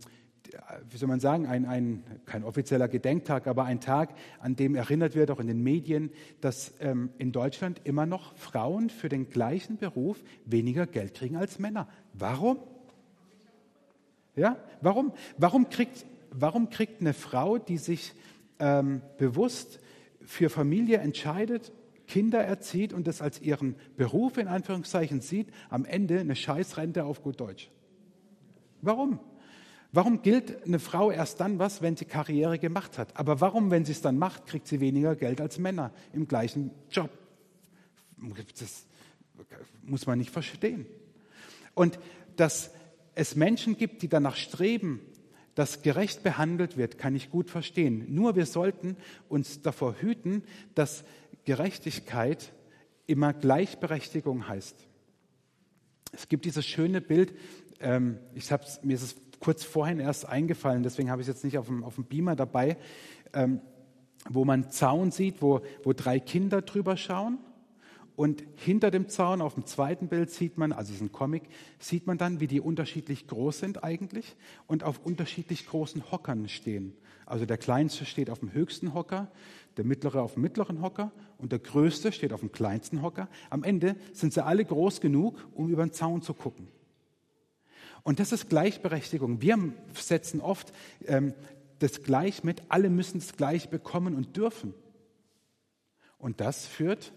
[0.89, 5.15] wie soll man sagen, ein, ein, kein offizieller Gedenktag, aber ein Tag, an dem erinnert
[5.15, 6.11] wird, auch in den Medien,
[6.41, 11.59] dass ähm, in Deutschland immer noch Frauen für den gleichen Beruf weniger Geld kriegen als
[11.59, 11.89] Männer.
[12.13, 12.59] Warum?
[14.37, 14.57] Ja?
[14.81, 18.13] Warum, warum, kriegt, warum kriegt eine Frau, die sich
[18.59, 19.81] ähm, bewusst
[20.23, 21.73] für Familie entscheidet,
[22.07, 27.23] Kinder erzieht und das als ihren Beruf in Anführungszeichen sieht, am Ende eine Scheißrente auf
[27.23, 27.71] gut Deutsch?
[28.83, 29.21] Warum?
[29.93, 33.17] Warum gilt eine Frau erst dann was, wenn sie Karriere gemacht hat?
[33.17, 36.71] Aber warum, wenn sie es dann macht, kriegt sie weniger Geld als Männer im gleichen
[36.91, 37.11] Job?
[38.59, 38.87] Das
[39.83, 40.87] muss man nicht verstehen.
[41.75, 41.99] Und
[42.37, 42.71] das
[43.15, 45.01] es Menschen gibt, die danach streben,
[45.55, 48.07] dass gerecht behandelt wird, kann ich gut verstehen.
[48.09, 48.97] Nur wir sollten
[49.29, 50.43] uns davor hüten,
[50.75, 51.05] dass
[51.45, 52.53] Gerechtigkeit
[53.07, 54.77] immer Gleichberechtigung heißt.
[56.13, 57.35] Es gibt dieses schöne Bild,
[57.81, 61.45] ähm, ich hab's, mir ist es kurz vorhin erst eingefallen, deswegen habe ich es jetzt
[61.45, 62.77] nicht auf dem, auf dem Beamer dabei,
[63.33, 63.61] ähm,
[64.29, 67.39] wo man Zaun sieht, wo, wo drei Kinder drüber schauen
[68.21, 71.45] und hinter dem Zaun auf dem zweiten Bild sieht man, also es ist ein Comic,
[71.79, 76.95] sieht man dann, wie die unterschiedlich groß sind eigentlich und auf unterschiedlich großen Hockern stehen.
[77.25, 79.33] Also der kleinste steht auf dem höchsten Hocker,
[79.79, 83.27] der mittlere auf dem mittleren Hocker und der größte steht auf dem kleinsten Hocker.
[83.49, 86.69] Am Ende sind sie alle groß genug, um über den Zaun zu gucken.
[88.03, 89.41] Und das ist Gleichberechtigung.
[89.41, 89.57] Wir
[89.95, 90.75] setzen oft
[91.07, 91.33] ähm,
[91.79, 94.75] das gleich mit, alle müssen es gleich bekommen und dürfen.
[96.19, 97.15] Und das führt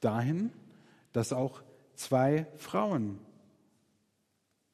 [0.00, 0.50] dahin,
[1.12, 1.62] dass auch
[1.94, 3.18] zwei Frauen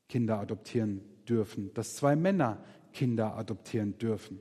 [0.09, 2.63] Kinder adoptieren dürfen, dass zwei Männer
[2.93, 4.41] Kinder adoptieren dürfen.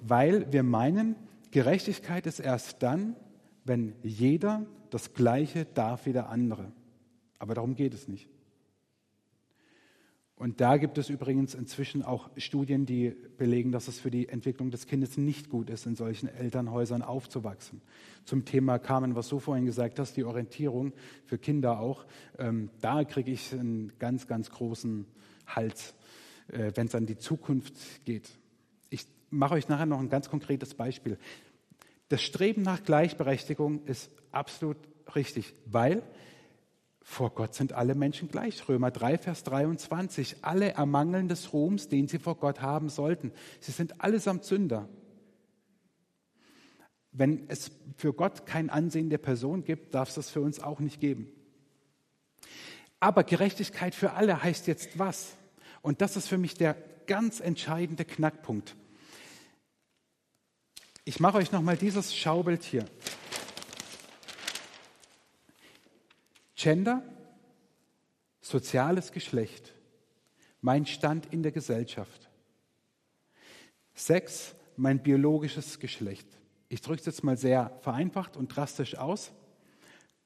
[0.00, 1.16] Weil wir meinen,
[1.50, 3.16] Gerechtigkeit ist erst dann,
[3.64, 6.72] wenn jeder das Gleiche darf wie der andere.
[7.38, 8.28] Aber darum geht es nicht.
[10.40, 14.70] Und da gibt es übrigens inzwischen auch Studien, die belegen, dass es für die Entwicklung
[14.70, 17.82] des Kindes nicht gut ist, in solchen Elternhäusern aufzuwachsen.
[18.24, 20.94] Zum Thema Carmen, was du vorhin gesagt hast, die Orientierung
[21.26, 22.06] für Kinder auch,
[22.38, 25.04] ähm, da kriege ich einen ganz, ganz großen
[25.46, 25.94] Hals,
[26.48, 27.74] äh, wenn es an die Zukunft
[28.06, 28.30] geht.
[28.88, 31.18] Ich mache euch nachher noch ein ganz konkretes Beispiel.
[32.08, 34.78] Das Streben nach Gleichberechtigung ist absolut
[35.14, 36.02] richtig, weil
[37.10, 38.68] vor Gott sind alle Menschen gleich.
[38.68, 40.36] Römer 3, Vers 23.
[40.42, 43.32] Alle ermangeln des Ruhms, den sie vor Gott haben sollten.
[43.58, 44.88] Sie sind allesamt Sünder.
[47.10, 50.78] Wenn es für Gott kein Ansehen der Person gibt, darf es das für uns auch
[50.78, 51.26] nicht geben.
[53.00, 55.34] Aber Gerechtigkeit für alle heißt jetzt was?
[55.82, 56.76] Und das ist für mich der
[57.08, 58.76] ganz entscheidende Knackpunkt.
[61.04, 62.84] Ich mache euch nochmal dieses Schaubild hier.
[66.62, 67.02] Gender,
[68.42, 69.72] soziales Geschlecht,
[70.60, 72.28] mein Stand in der Gesellschaft.
[73.94, 76.26] Sex, mein biologisches Geschlecht.
[76.68, 79.32] Ich drücke es jetzt mal sehr vereinfacht und drastisch aus.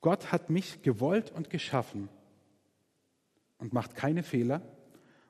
[0.01, 2.09] Gott hat mich gewollt und geschaffen
[3.59, 4.61] und macht keine Fehler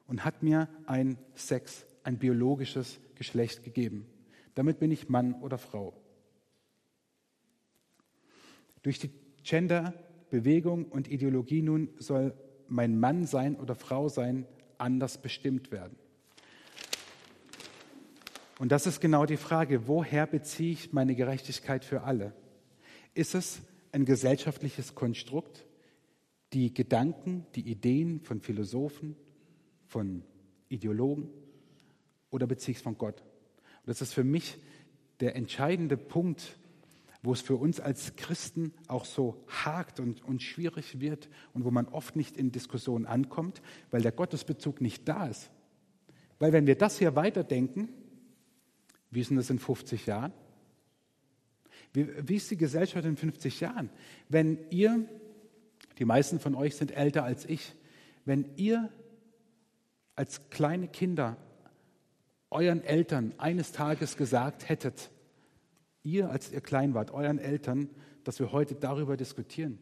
[0.06, 4.06] und hat mir ein Sex ein biologisches Geschlecht gegeben.
[4.54, 5.92] Damit bin ich Mann oder Frau.
[8.80, 9.10] Durch die
[10.34, 12.34] Genderbewegung und Ideologie nun soll
[12.66, 14.46] mein Mann sein oder Frau sein
[14.78, 15.96] anders bestimmt werden.
[18.58, 22.32] Und das ist genau die Frage, woher beziehe ich meine Gerechtigkeit für alle?
[23.14, 23.60] Ist es
[23.92, 25.66] ein gesellschaftliches Konstrukt,
[26.52, 29.16] die Gedanken, die Ideen von Philosophen,
[29.86, 30.24] von
[30.68, 31.30] Ideologen
[32.30, 33.20] oder beziehe ich es von Gott?
[33.20, 34.56] Und das ist für mich
[35.20, 36.58] der entscheidende Punkt,
[37.24, 41.70] wo es für uns als Christen auch so hakt und, und schwierig wird und wo
[41.70, 45.50] man oft nicht in Diskussionen ankommt, weil der Gottesbezug nicht da ist.
[46.38, 47.88] Weil wenn wir das hier weiterdenken,
[49.10, 50.34] wie ist denn das in 50 Jahren?
[51.94, 53.88] Wie, wie ist die Gesellschaft in 50 Jahren?
[54.28, 55.08] Wenn ihr,
[55.98, 57.74] die meisten von euch sind älter als ich,
[58.26, 58.90] wenn ihr
[60.14, 61.38] als kleine Kinder
[62.50, 65.10] euren Eltern eines Tages gesagt hättet,
[66.04, 67.88] ihr, als ihr klein wart, euren Eltern,
[68.22, 69.78] dass wir heute darüber diskutieren.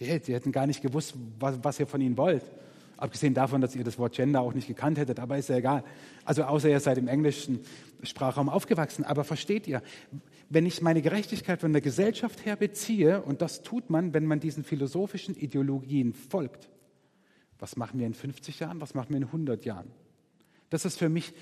[0.00, 2.42] Die, die hätten gar nicht gewusst, was, was ihr von ihnen wollt.
[2.98, 5.84] Abgesehen davon, dass ihr das Wort Gender auch nicht gekannt hättet, aber ist ja egal.
[6.24, 7.60] Also außer ihr seid im englischen
[8.02, 9.04] Sprachraum aufgewachsen.
[9.04, 9.82] Aber versteht ihr,
[10.48, 14.40] wenn ich meine Gerechtigkeit von der Gesellschaft her beziehe, und das tut man, wenn man
[14.40, 16.70] diesen philosophischen Ideologien folgt,
[17.58, 19.90] was machen wir in 50 Jahren, was machen wir in 100 Jahren?
[20.70, 21.32] Das ist für mich,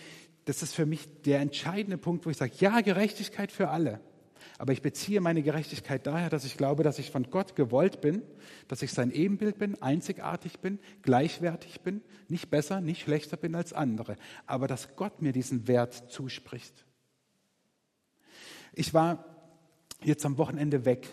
[0.45, 4.01] das ist für mich der entscheidende Punkt, wo ich sage, ja, Gerechtigkeit für alle.
[4.59, 8.22] Aber ich beziehe meine Gerechtigkeit daher, dass ich glaube, dass ich von Gott gewollt bin,
[8.68, 13.72] dass ich sein Ebenbild bin, einzigartig bin, gleichwertig bin, nicht besser, nicht schlechter bin als
[13.72, 14.16] andere,
[14.47, 16.84] aber dass Gott mir diesen Wert zuspricht.
[18.74, 19.24] Ich war
[20.03, 21.09] jetzt am Wochenende weg,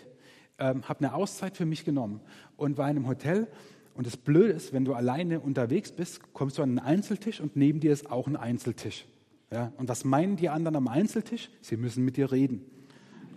[0.58, 2.20] ähm, habe eine Auszeit für mich genommen
[2.56, 3.48] und war in einem Hotel.
[3.94, 7.56] Und das Blöde ist, wenn du alleine unterwegs bist, kommst du an einen Einzeltisch und
[7.56, 9.06] neben dir ist auch ein Einzeltisch.
[9.52, 11.50] Ja, und was meinen die anderen am Einzeltisch?
[11.60, 12.64] Sie müssen mit dir reden.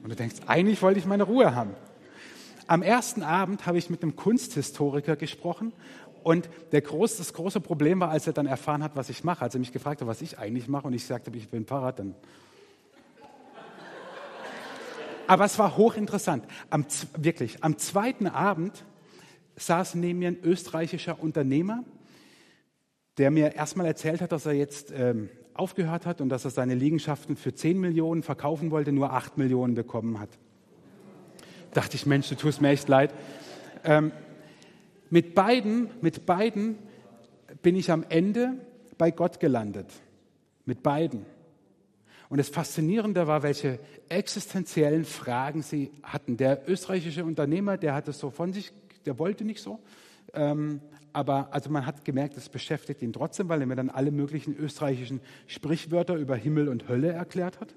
[0.02, 1.72] Und du denkst, eigentlich wollte ich meine Ruhe haben.
[2.68, 5.74] Am ersten Abend habe ich mit einem Kunsthistoriker gesprochen
[6.24, 9.56] und groß, das große Problem war, als er dann erfahren hat, was ich mache, als
[9.56, 12.16] er mich gefragt hat, was ich eigentlich mache und ich sagte, ich bin Fahrrad, dann.
[15.28, 16.46] Aber es war hochinteressant.
[16.70, 16.86] Am,
[17.18, 18.86] wirklich, am zweiten Abend
[19.58, 21.84] saß neben mir ein österreichischer Unternehmer,
[23.18, 26.76] der mir erstmal erzählt hat, dass er jetzt ähm, aufgehört hat und dass er seine
[26.76, 30.30] Liegenschaften für 10 Millionen verkaufen wollte, nur 8 Millionen bekommen hat.
[31.74, 33.14] Dachte ich, Mensch, du tust mir echt leid.
[33.84, 34.12] Ähm,
[35.10, 36.78] mit beiden, mit beiden
[37.62, 38.54] bin ich am Ende
[38.98, 39.88] bei Gott gelandet.
[40.66, 41.26] Mit beiden.
[42.30, 43.80] Und das Faszinierende war, welche
[44.10, 46.38] existenziellen Fragen sie hatten.
[46.38, 48.74] Der österreichische Unternehmer, der hat es so von sich,
[49.06, 49.80] der wollte nicht so.
[50.34, 50.82] Ähm,
[51.16, 54.56] aber also man hat gemerkt, es beschäftigt ihn trotzdem, weil er mir dann alle möglichen
[54.58, 57.74] österreichischen Sprichwörter über Himmel und Hölle erklärt hat.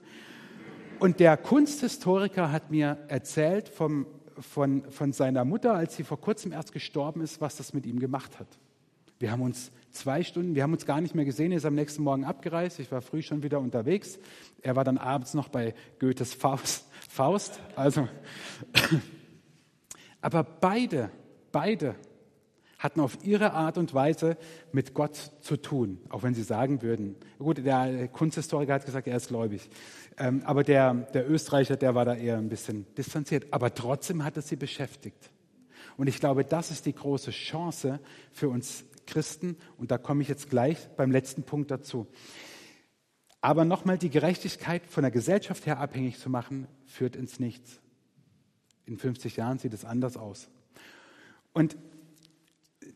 [0.98, 4.06] Und der Kunsthistoriker hat mir erzählt vom,
[4.40, 8.00] von, von seiner Mutter, als sie vor kurzem erst gestorben ist, was das mit ihm
[8.00, 8.48] gemacht hat.
[9.20, 11.76] Wir haben uns zwei Stunden, wir haben uns gar nicht mehr gesehen, er ist am
[11.76, 14.18] nächsten Morgen abgereist, ich war früh schon wieder unterwegs.
[14.62, 16.88] Er war dann abends noch bei Goethes Faust.
[17.08, 18.08] Faust also.
[20.20, 21.10] Aber beide,
[21.52, 21.94] beide
[22.78, 24.36] hatten auf ihre Art und Weise
[24.72, 29.16] mit Gott zu tun, auch wenn sie sagen würden, gut, der Kunsthistoriker hat gesagt, er
[29.16, 29.68] ist gläubig,
[30.16, 34.36] ähm, aber der, der Österreicher, der war da eher ein bisschen distanziert, aber trotzdem hat
[34.36, 35.30] es sie beschäftigt.
[35.96, 37.98] Und ich glaube, das ist die große Chance
[38.32, 42.06] für uns Christen, und da komme ich jetzt gleich beim letzten Punkt dazu.
[43.40, 47.80] Aber nochmal die Gerechtigkeit von der Gesellschaft her abhängig zu machen, führt ins Nichts.
[48.84, 50.48] In 50 Jahren sieht es anders aus.
[51.52, 51.76] Und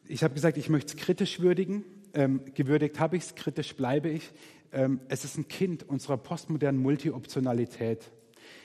[0.08, 1.84] ich habe gesagt, ich möchte es kritisch würdigen.
[2.14, 4.30] Ähm, gewürdigt habe ich es, kritisch bleibe ich.
[4.72, 8.10] Ähm, es ist ein Kind unserer postmodernen Multioptionalität.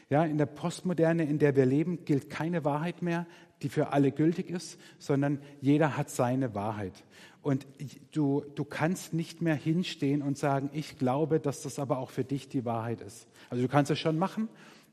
[0.09, 3.27] Ja, in der Postmoderne, in der wir leben, gilt keine Wahrheit mehr,
[3.61, 7.03] die für alle gültig ist, sondern jeder hat seine Wahrheit.
[7.41, 7.65] Und
[8.11, 12.23] du, du kannst nicht mehr hinstehen und sagen, ich glaube, dass das aber auch für
[12.23, 13.27] dich die Wahrheit ist.
[13.49, 14.49] Also du kannst es schon machen,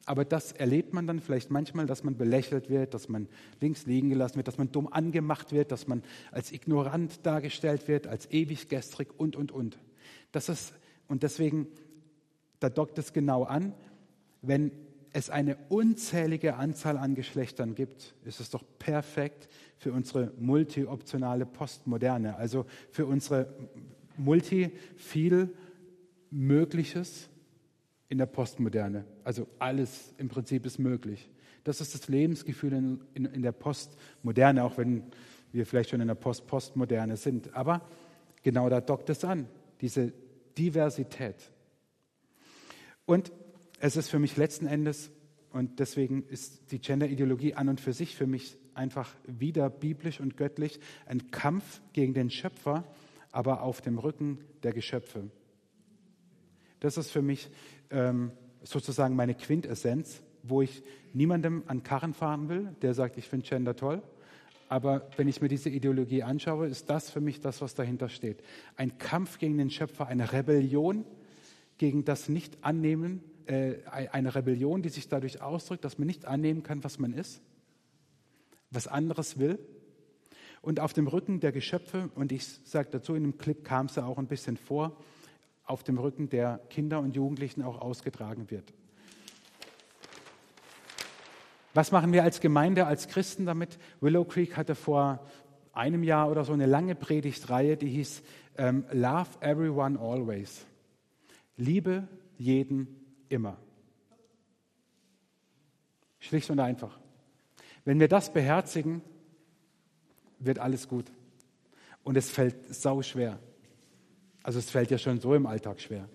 [0.06, 3.28] aber das erlebt man dann vielleicht manchmal, dass man belächelt wird, dass man
[3.60, 8.06] links liegen gelassen wird, dass man dumm angemacht wird, dass man als ignorant dargestellt wird,
[8.06, 9.78] als ewig gestrig und, und, und.
[10.30, 10.74] Das ist,
[11.08, 11.66] und deswegen,
[12.60, 13.72] da dockt es genau an,
[14.42, 14.70] wenn
[15.14, 19.48] es eine unzählige Anzahl an Geschlechtern gibt, ist es doch perfekt
[19.78, 23.54] für unsere multioptionale Postmoderne, also für unsere
[24.18, 25.48] multi viel
[26.30, 27.30] Mögliches
[28.10, 29.06] in der Postmoderne.
[29.24, 31.30] Also alles im Prinzip ist möglich.
[31.62, 35.04] Das ist das Lebensgefühl in, in, in der Postmoderne, auch wenn
[35.52, 37.54] wir vielleicht schon in der Post-Postmoderne sind.
[37.54, 37.80] Aber
[38.44, 39.48] Genau da dockt es an,
[39.80, 40.12] diese
[40.56, 41.50] Diversität.
[43.06, 43.32] Und
[43.84, 45.10] es ist für mich letzten Endes,
[45.50, 50.38] und deswegen ist die Gender-Ideologie an und für sich für mich einfach wieder biblisch und
[50.38, 52.84] göttlich, ein Kampf gegen den Schöpfer,
[53.30, 55.30] aber auf dem Rücken der Geschöpfe.
[56.80, 57.50] Das ist für mich
[57.90, 58.32] ähm,
[58.62, 60.82] sozusagen meine Quintessenz, wo ich
[61.12, 64.02] niemandem an Karren fahren will, der sagt, ich finde Gender toll.
[64.70, 68.42] Aber wenn ich mir diese Ideologie anschaue, ist das für mich das, was dahinter steht.
[68.76, 71.04] Ein Kampf gegen den Schöpfer, eine Rebellion
[71.76, 76.84] gegen das Nicht-Annehmen, äh, eine Rebellion, die sich dadurch ausdrückt, dass man nicht annehmen kann,
[76.84, 77.40] was man ist,
[78.70, 79.58] was anderes will.
[80.62, 83.96] Und auf dem Rücken der Geschöpfe, und ich sage dazu, in dem Clip kam es
[83.96, 84.96] ja auch ein bisschen vor,
[85.64, 88.72] auf dem Rücken der Kinder und Jugendlichen auch ausgetragen wird.
[91.74, 93.78] Was machen wir als Gemeinde, als Christen damit?
[94.00, 95.26] Willow Creek hatte vor
[95.72, 98.22] einem Jahr oder so eine lange Predigtreihe, die hieß
[98.56, 100.64] ähm, Love Everyone Always.
[101.56, 103.03] Liebe jeden
[103.34, 103.58] immer.
[106.18, 106.98] Schlicht und einfach.
[107.84, 109.02] Wenn wir das beherzigen,
[110.38, 111.12] wird alles gut.
[112.02, 113.38] Und es fällt sau schwer.
[114.42, 116.08] Also es fällt ja schon so im Alltag schwer.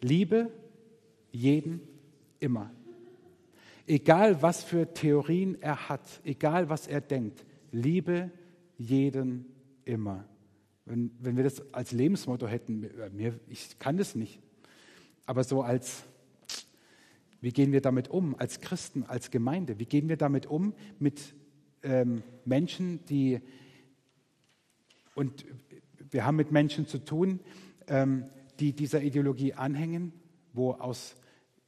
[0.00, 0.50] Liebe
[1.30, 1.80] jeden
[2.40, 2.70] immer.
[3.86, 8.30] Egal was für Theorien er hat, egal was er denkt, liebe
[8.78, 9.46] jeden
[9.84, 10.24] immer.
[10.86, 14.40] Wenn, wenn wir das als Lebensmotto hätten, mir, ich kann das nicht,
[15.26, 16.04] aber so als,
[17.44, 19.78] wie gehen wir damit um als Christen, als Gemeinde?
[19.78, 21.34] Wie gehen wir damit um mit
[21.82, 23.42] ähm, Menschen, die,
[25.14, 25.44] und
[26.10, 27.40] wir haben mit Menschen zu tun,
[27.86, 28.30] ähm,
[28.60, 30.14] die dieser Ideologie anhängen,
[30.54, 31.16] wo aus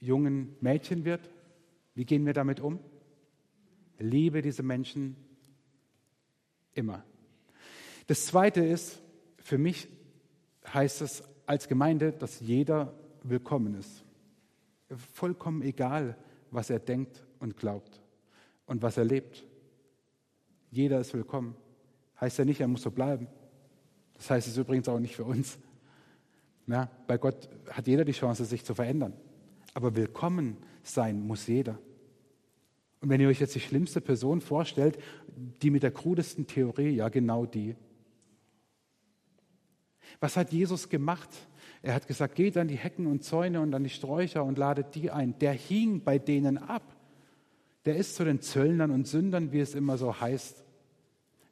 [0.00, 1.28] jungen Mädchen wird.
[1.94, 2.80] Wie gehen wir damit um?
[3.98, 5.14] Liebe diese Menschen
[6.72, 7.04] immer.
[8.06, 9.02] Das Zweite ist,
[9.36, 9.88] für mich
[10.72, 14.05] heißt es als Gemeinde, dass jeder willkommen ist.
[15.12, 16.16] Vollkommen egal,
[16.50, 18.00] was er denkt und glaubt
[18.66, 19.44] und was er lebt.
[20.70, 21.56] Jeder ist willkommen.
[22.20, 23.26] Heißt ja nicht, er muss so bleiben.
[24.14, 25.58] Das heißt es übrigens auch nicht für uns.
[26.66, 29.12] Ja, bei Gott hat jeder die Chance, sich zu verändern.
[29.74, 31.78] Aber willkommen sein muss jeder.
[33.00, 34.98] Und wenn ihr euch jetzt die schlimmste Person vorstellt,
[35.62, 37.76] die mit der krudesten Theorie, ja genau die.
[40.18, 41.28] Was hat Jesus gemacht?
[41.86, 44.96] Er hat gesagt, geht an die Hecken und Zäune und an die Sträucher und ladet
[44.96, 45.38] die ein.
[45.38, 46.82] Der hing bei denen ab.
[47.84, 50.64] Der ist zu den Zöllnern und Sündern, wie es immer so heißt.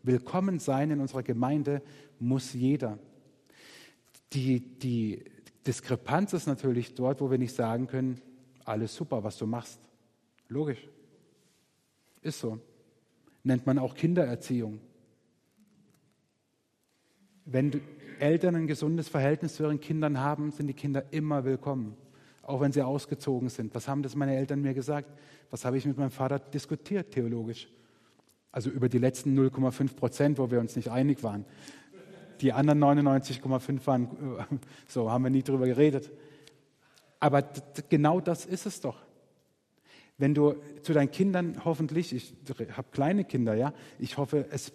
[0.03, 1.83] Willkommen sein in unserer Gemeinde
[2.19, 2.99] muss jeder.
[4.33, 5.23] Die, die
[5.69, 8.21] Diskrepanz ist natürlich dort, wo wir nicht sagen können,
[8.65, 9.79] alles super, was du machst.
[10.49, 10.85] Logisch.
[12.23, 12.59] Ist so.
[13.45, 14.81] Nennt man auch Kindererziehung.
[17.45, 17.71] Wenn
[18.21, 21.97] Eltern ein gesundes Verhältnis zu ihren Kindern haben, sind die Kinder immer willkommen,
[22.43, 23.75] auch wenn sie ausgezogen sind.
[23.75, 25.09] Was haben das meine Eltern mir gesagt?
[25.51, 27.69] Was habe ich mit meinem Vater diskutiert, theologisch?
[28.53, 31.45] Also über die letzten 0,5 Prozent, wo wir uns nicht einig waren.
[32.41, 34.05] Die anderen 99,5 waren,
[34.39, 34.57] äh,
[34.87, 36.11] so haben wir nie drüber geredet.
[37.21, 37.43] Aber
[37.89, 38.97] genau das ist es doch.
[40.19, 42.35] Wenn du zu deinen Kindern hoffentlich, ich
[42.77, 44.73] habe kleine Kinder, ja, ich hoffe, es,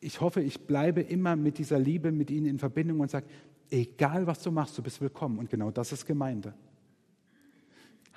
[0.00, 3.26] ich hoffe, ich bleibe immer mit dieser Liebe mit ihnen in Verbindung und sage,
[3.70, 5.38] egal was du machst, du bist willkommen.
[5.38, 6.54] Und genau das ist Gemeinde.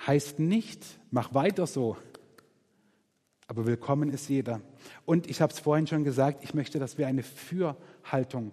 [0.05, 1.97] Heißt nicht, mach weiter so,
[3.47, 4.61] aber willkommen ist jeder.
[5.05, 8.51] Und ich habe es vorhin schon gesagt, ich möchte, dass wir eine Fürhaltung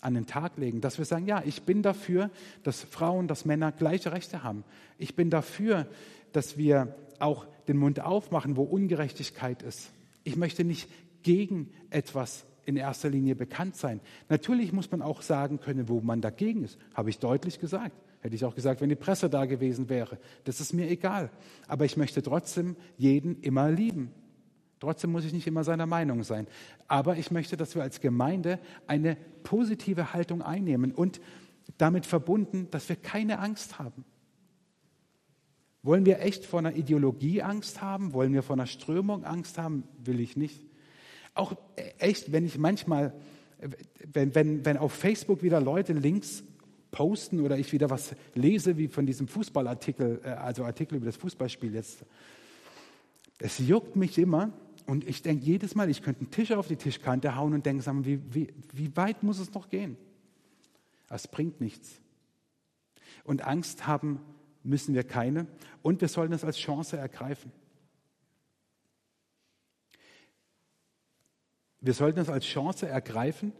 [0.00, 2.30] an den Tag legen, dass wir sagen, ja, ich bin dafür,
[2.62, 4.64] dass Frauen, dass Männer gleiche Rechte haben.
[4.96, 5.86] Ich bin dafür,
[6.32, 9.90] dass wir auch den Mund aufmachen, wo Ungerechtigkeit ist.
[10.24, 10.88] Ich möchte nicht
[11.22, 13.98] gegen etwas in erster Linie bekannt sein.
[14.28, 16.78] Natürlich muss man auch sagen können, wo man dagegen ist.
[16.92, 17.96] Habe ich deutlich gesagt.
[18.20, 20.18] Hätte ich auch gesagt, wenn die Presse da gewesen wäre.
[20.44, 21.30] Das ist mir egal.
[21.66, 24.10] Aber ich möchte trotzdem jeden immer lieben.
[24.80, 26.46] Trotzdem muss ich nicht immer seiner Meinung sein.
[26.88, 31.22] Aber ich möchte, dass wir als Gemeinde eine positive Haltung einnehmen und
[31.78, 34.04] damit verbunden, dass wir keine Angst haben.
[35.82, 38.12] Wollen wir echt vor einer Ideologie Angst haben?
[38.12, 39.84] Wollen wir vor einer Strömung Angst haben?
[40.04, 40.68] Will ich nicht.
[41.38, 41.54] Auch
[41.98, 43.12] echt, wenn ich manchmal,
[44.12, 46.42] wenn, wenn, wenn auf Facebook wieder Leute Links
[46.90, 51.16] posten oder ich wieder was lese, wie von diesem Fußballartikel, äh, also Artikel über das
[51.16, 52.04] Fußballspiel jetzt,
[53.38, 54.52] es juckt mich immer,
[54.84, 57.84] und ich denke jedes Mal, ich könnte einen Tisch auf die Tischkante hauen und denke,
[58.04, 59.96] wie, wie, wie weit muss es noch gehen?
[61.08, 62.00] Es bringt nichts.
[63.22, 64.18] Und Angst haben
[64.64, 65.46] müssen wir keine.
[65.82, 67.52] Und wir sollen es als Chance ergreifen.
[71.80, 73.52] Wir sollten es als Chance ergreifen,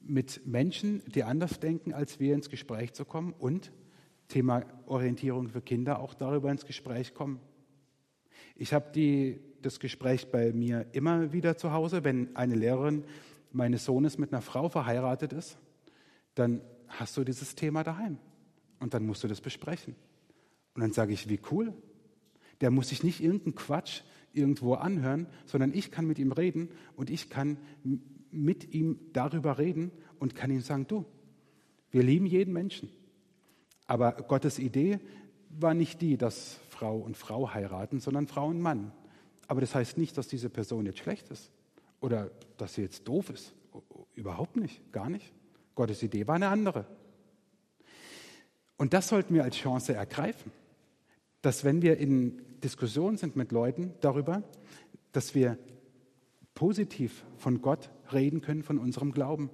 [0.00, 3.72] mit Menschen, die anders denken als wir, ins Gespräch zu kommen und
[4.28, 7.40] Thema Orientierung für Kinder auch darüber ins Gespräch kommen.
[8.56, 13.04] Ich habe das Gespräch bei mir immer wieder zu Hause, wenn eine Lehrerin
[13.52, 15.58] meines Sohnes mit einer Frau verheiratet ist,
[16.34, 18.18] dann hast du dieses Thema daheim
[18.80, 19.94] und dann musst du das besprechen.
[20.74, 21.72] Und dann sage ich, wie cool.
[22.60, 24.02] Der muss sich nicht irgendeinen Quatsch
[24.36, 27.56] irgendwo anhören, sondern ich kann mit ihm reden und ich kann
[28.30, 31.04] mit ihm darüber reden und kann ihm sagen, du,
[31.90, 32.90] wir lieben jeden Menschen.
[33.86, 35.00] Aber Gottes Idee
[35.48, 38.92] war nicht die, dass Frau und Frau heiraten, sondern Frau und Mann.
[39.48, 41.50] Aber das heißt nicht, dass diese Person jetzt schlecht ist
[42.00, 43.54] oder dass sie jetzt doof ist.
[44.14, 45.32] Überhaupt nicht, gar nicht.
[45.74, 46.86] Gottes Idee war eine andere.
[48.76, 50.52] Und das sollten wir als Chance ergreifen,
[51.46, 54.42] dass wenn wir in Diskussion sind mit Leuten darüber,
[55.12, 55.56] dass wir
[56.54, 59.50] positiv von Gott reden können, von unserem Glauben.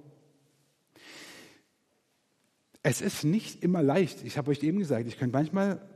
[2.81, 4.23] Es ist nicht immer leicht.
[4.25, 5.87] Ich habe euch eben gesagt, ich könnte manchmal,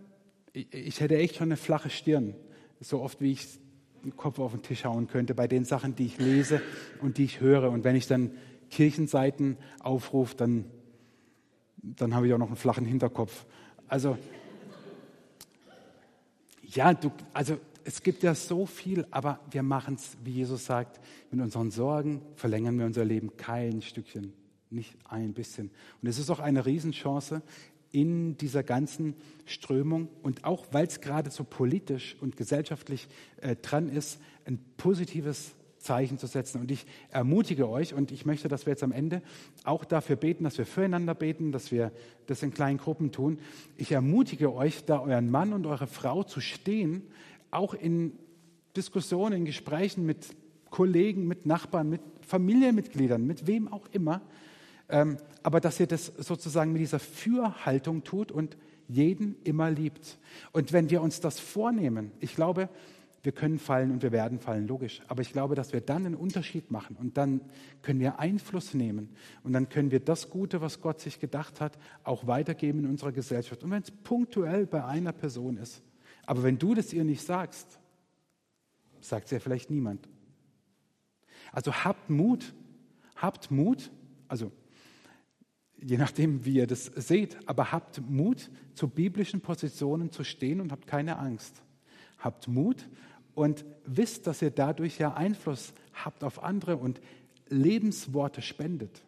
[0.54, 2.36] ich hätte echt schon eine flache Stirn,
[2.80, 3.48] so oft wie ich
[4.04, 6.62] den Kopf auf den Tisch hauen könnte bei den Sachen, die ich lese
[7.02, 7.72] und die ich höre.
[7.72, 8.34] Und wenn ich dann
[8.70, 10.66] Kirchenseiten aufrufe, dann,
[11.78, 13.48] dann habe ich auch noch einen flachen Hinterkopf.
[13.88, 14.16] Also,
[16.68, 21.00] ja, du, also es gibt ja so viel, aber wir machen es, wie Jesus sagt,
[21.32, 24.34] mit unseren Sorgen verlängern wir unser Leben kein Stückchen,
[24.70, 25.72] nicht ein bisschen.
[26.02, 27.42] Und es ist auch eine Riesenchance
[27.92, 29.16] in dieser ganzen
[29.46, 33.08] Strömung und auch, weil es gerade so politisch und gesellschaftlich
[33.38, 36.62] äh, dran ist, ein positives Zeichen zu setzen.
[36.62, 39.22] Und ich ermutige euch und ich möchte, dass wir jetzt am Ende
[39.64, 41.92] auch dafür beten, dass wir füreinander beten, dass wir
[42.26, 43.40] das in kleinen Gruppen tun.
[43.76, 47.04] Ich ermutige euch, da euren Mann und eure Frau zu stehen
[47.52, 48.14] auch in
[48.76, 50.28] Diskussionen, in Gesprächen mit
[50.70, 54.22] Kollegen, mit Nachbarn, mit Familienmitgliedern, mit wem auch immer,
[54.90, 58.58] ähm, aber dass ihr das sozusagen mit dieser Fürhaltung tut und
[58.88, 60.18] jeden immer liebt.
[60.52, 62.70] Und wenn wir uns das vornehmen, ich glaube,
[63.28, 65.02] wir können fallen und wir werden fallen, logisch.
[65.10, 67.42] Aber ich glaube, dass wir dann einen Unterschied machen und dann
[67.82, 69.10] können wir Einfluss nehmen
[69.44, 73.12] und dann können wir das Gute, was Gott sich gedacht hat, auch weitergeben in unserer
[73.12, 73.66] Gesellschaft.
[73.66, 75.84] Und wenn es punktuell bei einer Person ist,
[76.26, 77.82] aber wenn du das ihr nicht sagst,
[79.02, 80.08] sagt es ja vielleicht niemand.
[81.52, 82.54] Also habt Mut,
[83.18, 83.92] habt Mut,
[84.30, 84.54] also
[85.76, 90.72] je nachdem, wie ihr das seht, aber habt Mut, zu biblischen Positionen zu stehen und
[90.72, 91.62] habt keine Angst.
[92.20, 92.88] Habt Mut
[93.38, 97.00] und wisst, dass ihr dadurch ja Einfluss habt auf andere und
[97.50, 99.04] Lebensworte spendet.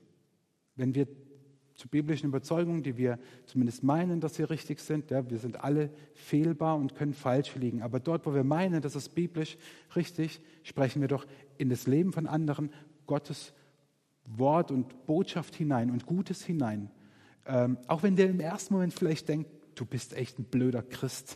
[0.75, 1.07] Wenn wir
[1.73, 3.17] zu biblischen Überzeugungen, die wir
[3.47, 5.09] zumindest meinen, dass sie richtig sind.
[5.09, 7.81] Ja, wir sind alle fehlbar und können falsch liegen.
[7.81, 9.57] Aber dort, wo wir meinen, das ist biblisch
[9.95, 11.25] richtig, sprechen wir doch
[11.57, 12.71] in das Leben von anderen
[13.07, 13.51] Gottes
[14.25, 16.91] Wort und Botschaft hinein und Gutes hinein.
[17.47, 21.35] Ähm, auch wenn der im ersten Moment vielleicht denkt, du bist echt ein blöder Christ.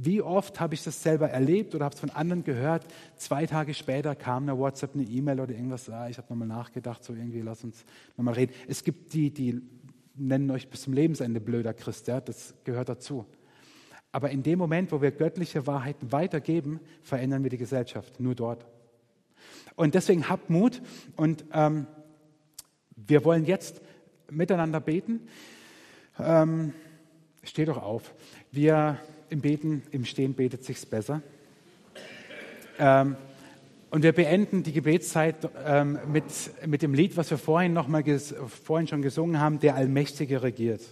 [0.00, 2.86] Wie oft habe ich das selber erlebt oder habe es von anderen gehört?
[3.16, 5.90] Zwei Tage später kam eine WhatsApp, eine E-Mail oder irgendwas.
[5.90, 7.84] Ah, ich habe nochmal nachgedacht, so irgendwie, lass uns
[8.16, 8.52] nochmal reden.
[8.68, 9.60] Es gibt die, die
[10.14, 13.26] nennen euch bis zum Lebensende blöder Christ, ja, das gehört dazu.
[14.12, 18.66] Aber in dem Moment, wo wir göttliche Wahrheiten weitergeben, verändern wir die Gesellschaft, nur dort.
[19.74, 20.80] Und deswegen habt Mut
[21.16, 21.88] und ähm,
[22.94, 23.80] wir wollen jetzt
[24.30, 25.26] miteinander beten.
[26.20, 26.72] Ähm,
[27.42, 28.14] steh doch auf.
[28.52, 29.00] Wir
[29.30, 31.22] im Beten, im Stehen betet sich's besser.
[32.78, 33.16] Ähm,
[33.90, 36.24] und wir beenden die Gebetszeit ähm, mit,
[36.66, 38.04] mit dem Lied, was wir vorhin, noch mal
[38.64, 40.82] vorhin schon gesungen haben, der Allmächtige regiert.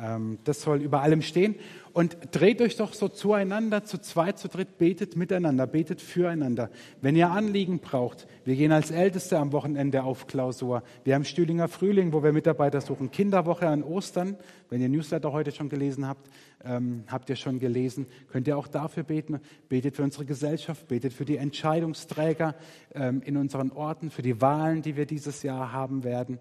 [0.00, 1.56] Ähm, das soll über allem stehen.
[1.92, 6.70] Und dreht euch doch so zueinander, zu zweit, zu dritt, betet miteinander, betet füreinander.
[7.00, 10.84] Wenn ihr Anliegen braucht, wir gehen als Älteste am Wochenende auf Klausur.
[11.02, 13.10] Wir haben Stühlinger Frühling, wo wir Mitarbeiter suchen.
[13.10, 14.36] Kinderwoche an Ostern.
[14.68, 16.30] Wenn ihr Newsletter heute schon gelesen habt,
[16.64, 19.40] ähm, habt ihr schon gelesen, könnt ihr auch dafür beten.
[19.68, 22.54] Betet für unsere Gesellschaft, betet für die Entscheidungsträger
[22.94, 26.38] ähm, in unseren Orten, für die Wahlen, die wir dieses Jahr haben werden.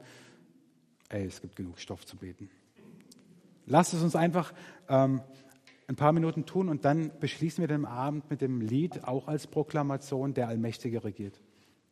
[1.09, 2.51] Ey, es gibt genug Stoff zu beten.
[3.69, 4.51] Lasst es uns einfach
[4.89, 5.21] ähm,
[5.87, 9.45] ein paar Minuten tun und dann beschließen wir den Abend mit dem Lied auch als
[9.45, 11.39] Proklamation, der Allmächtige regiert.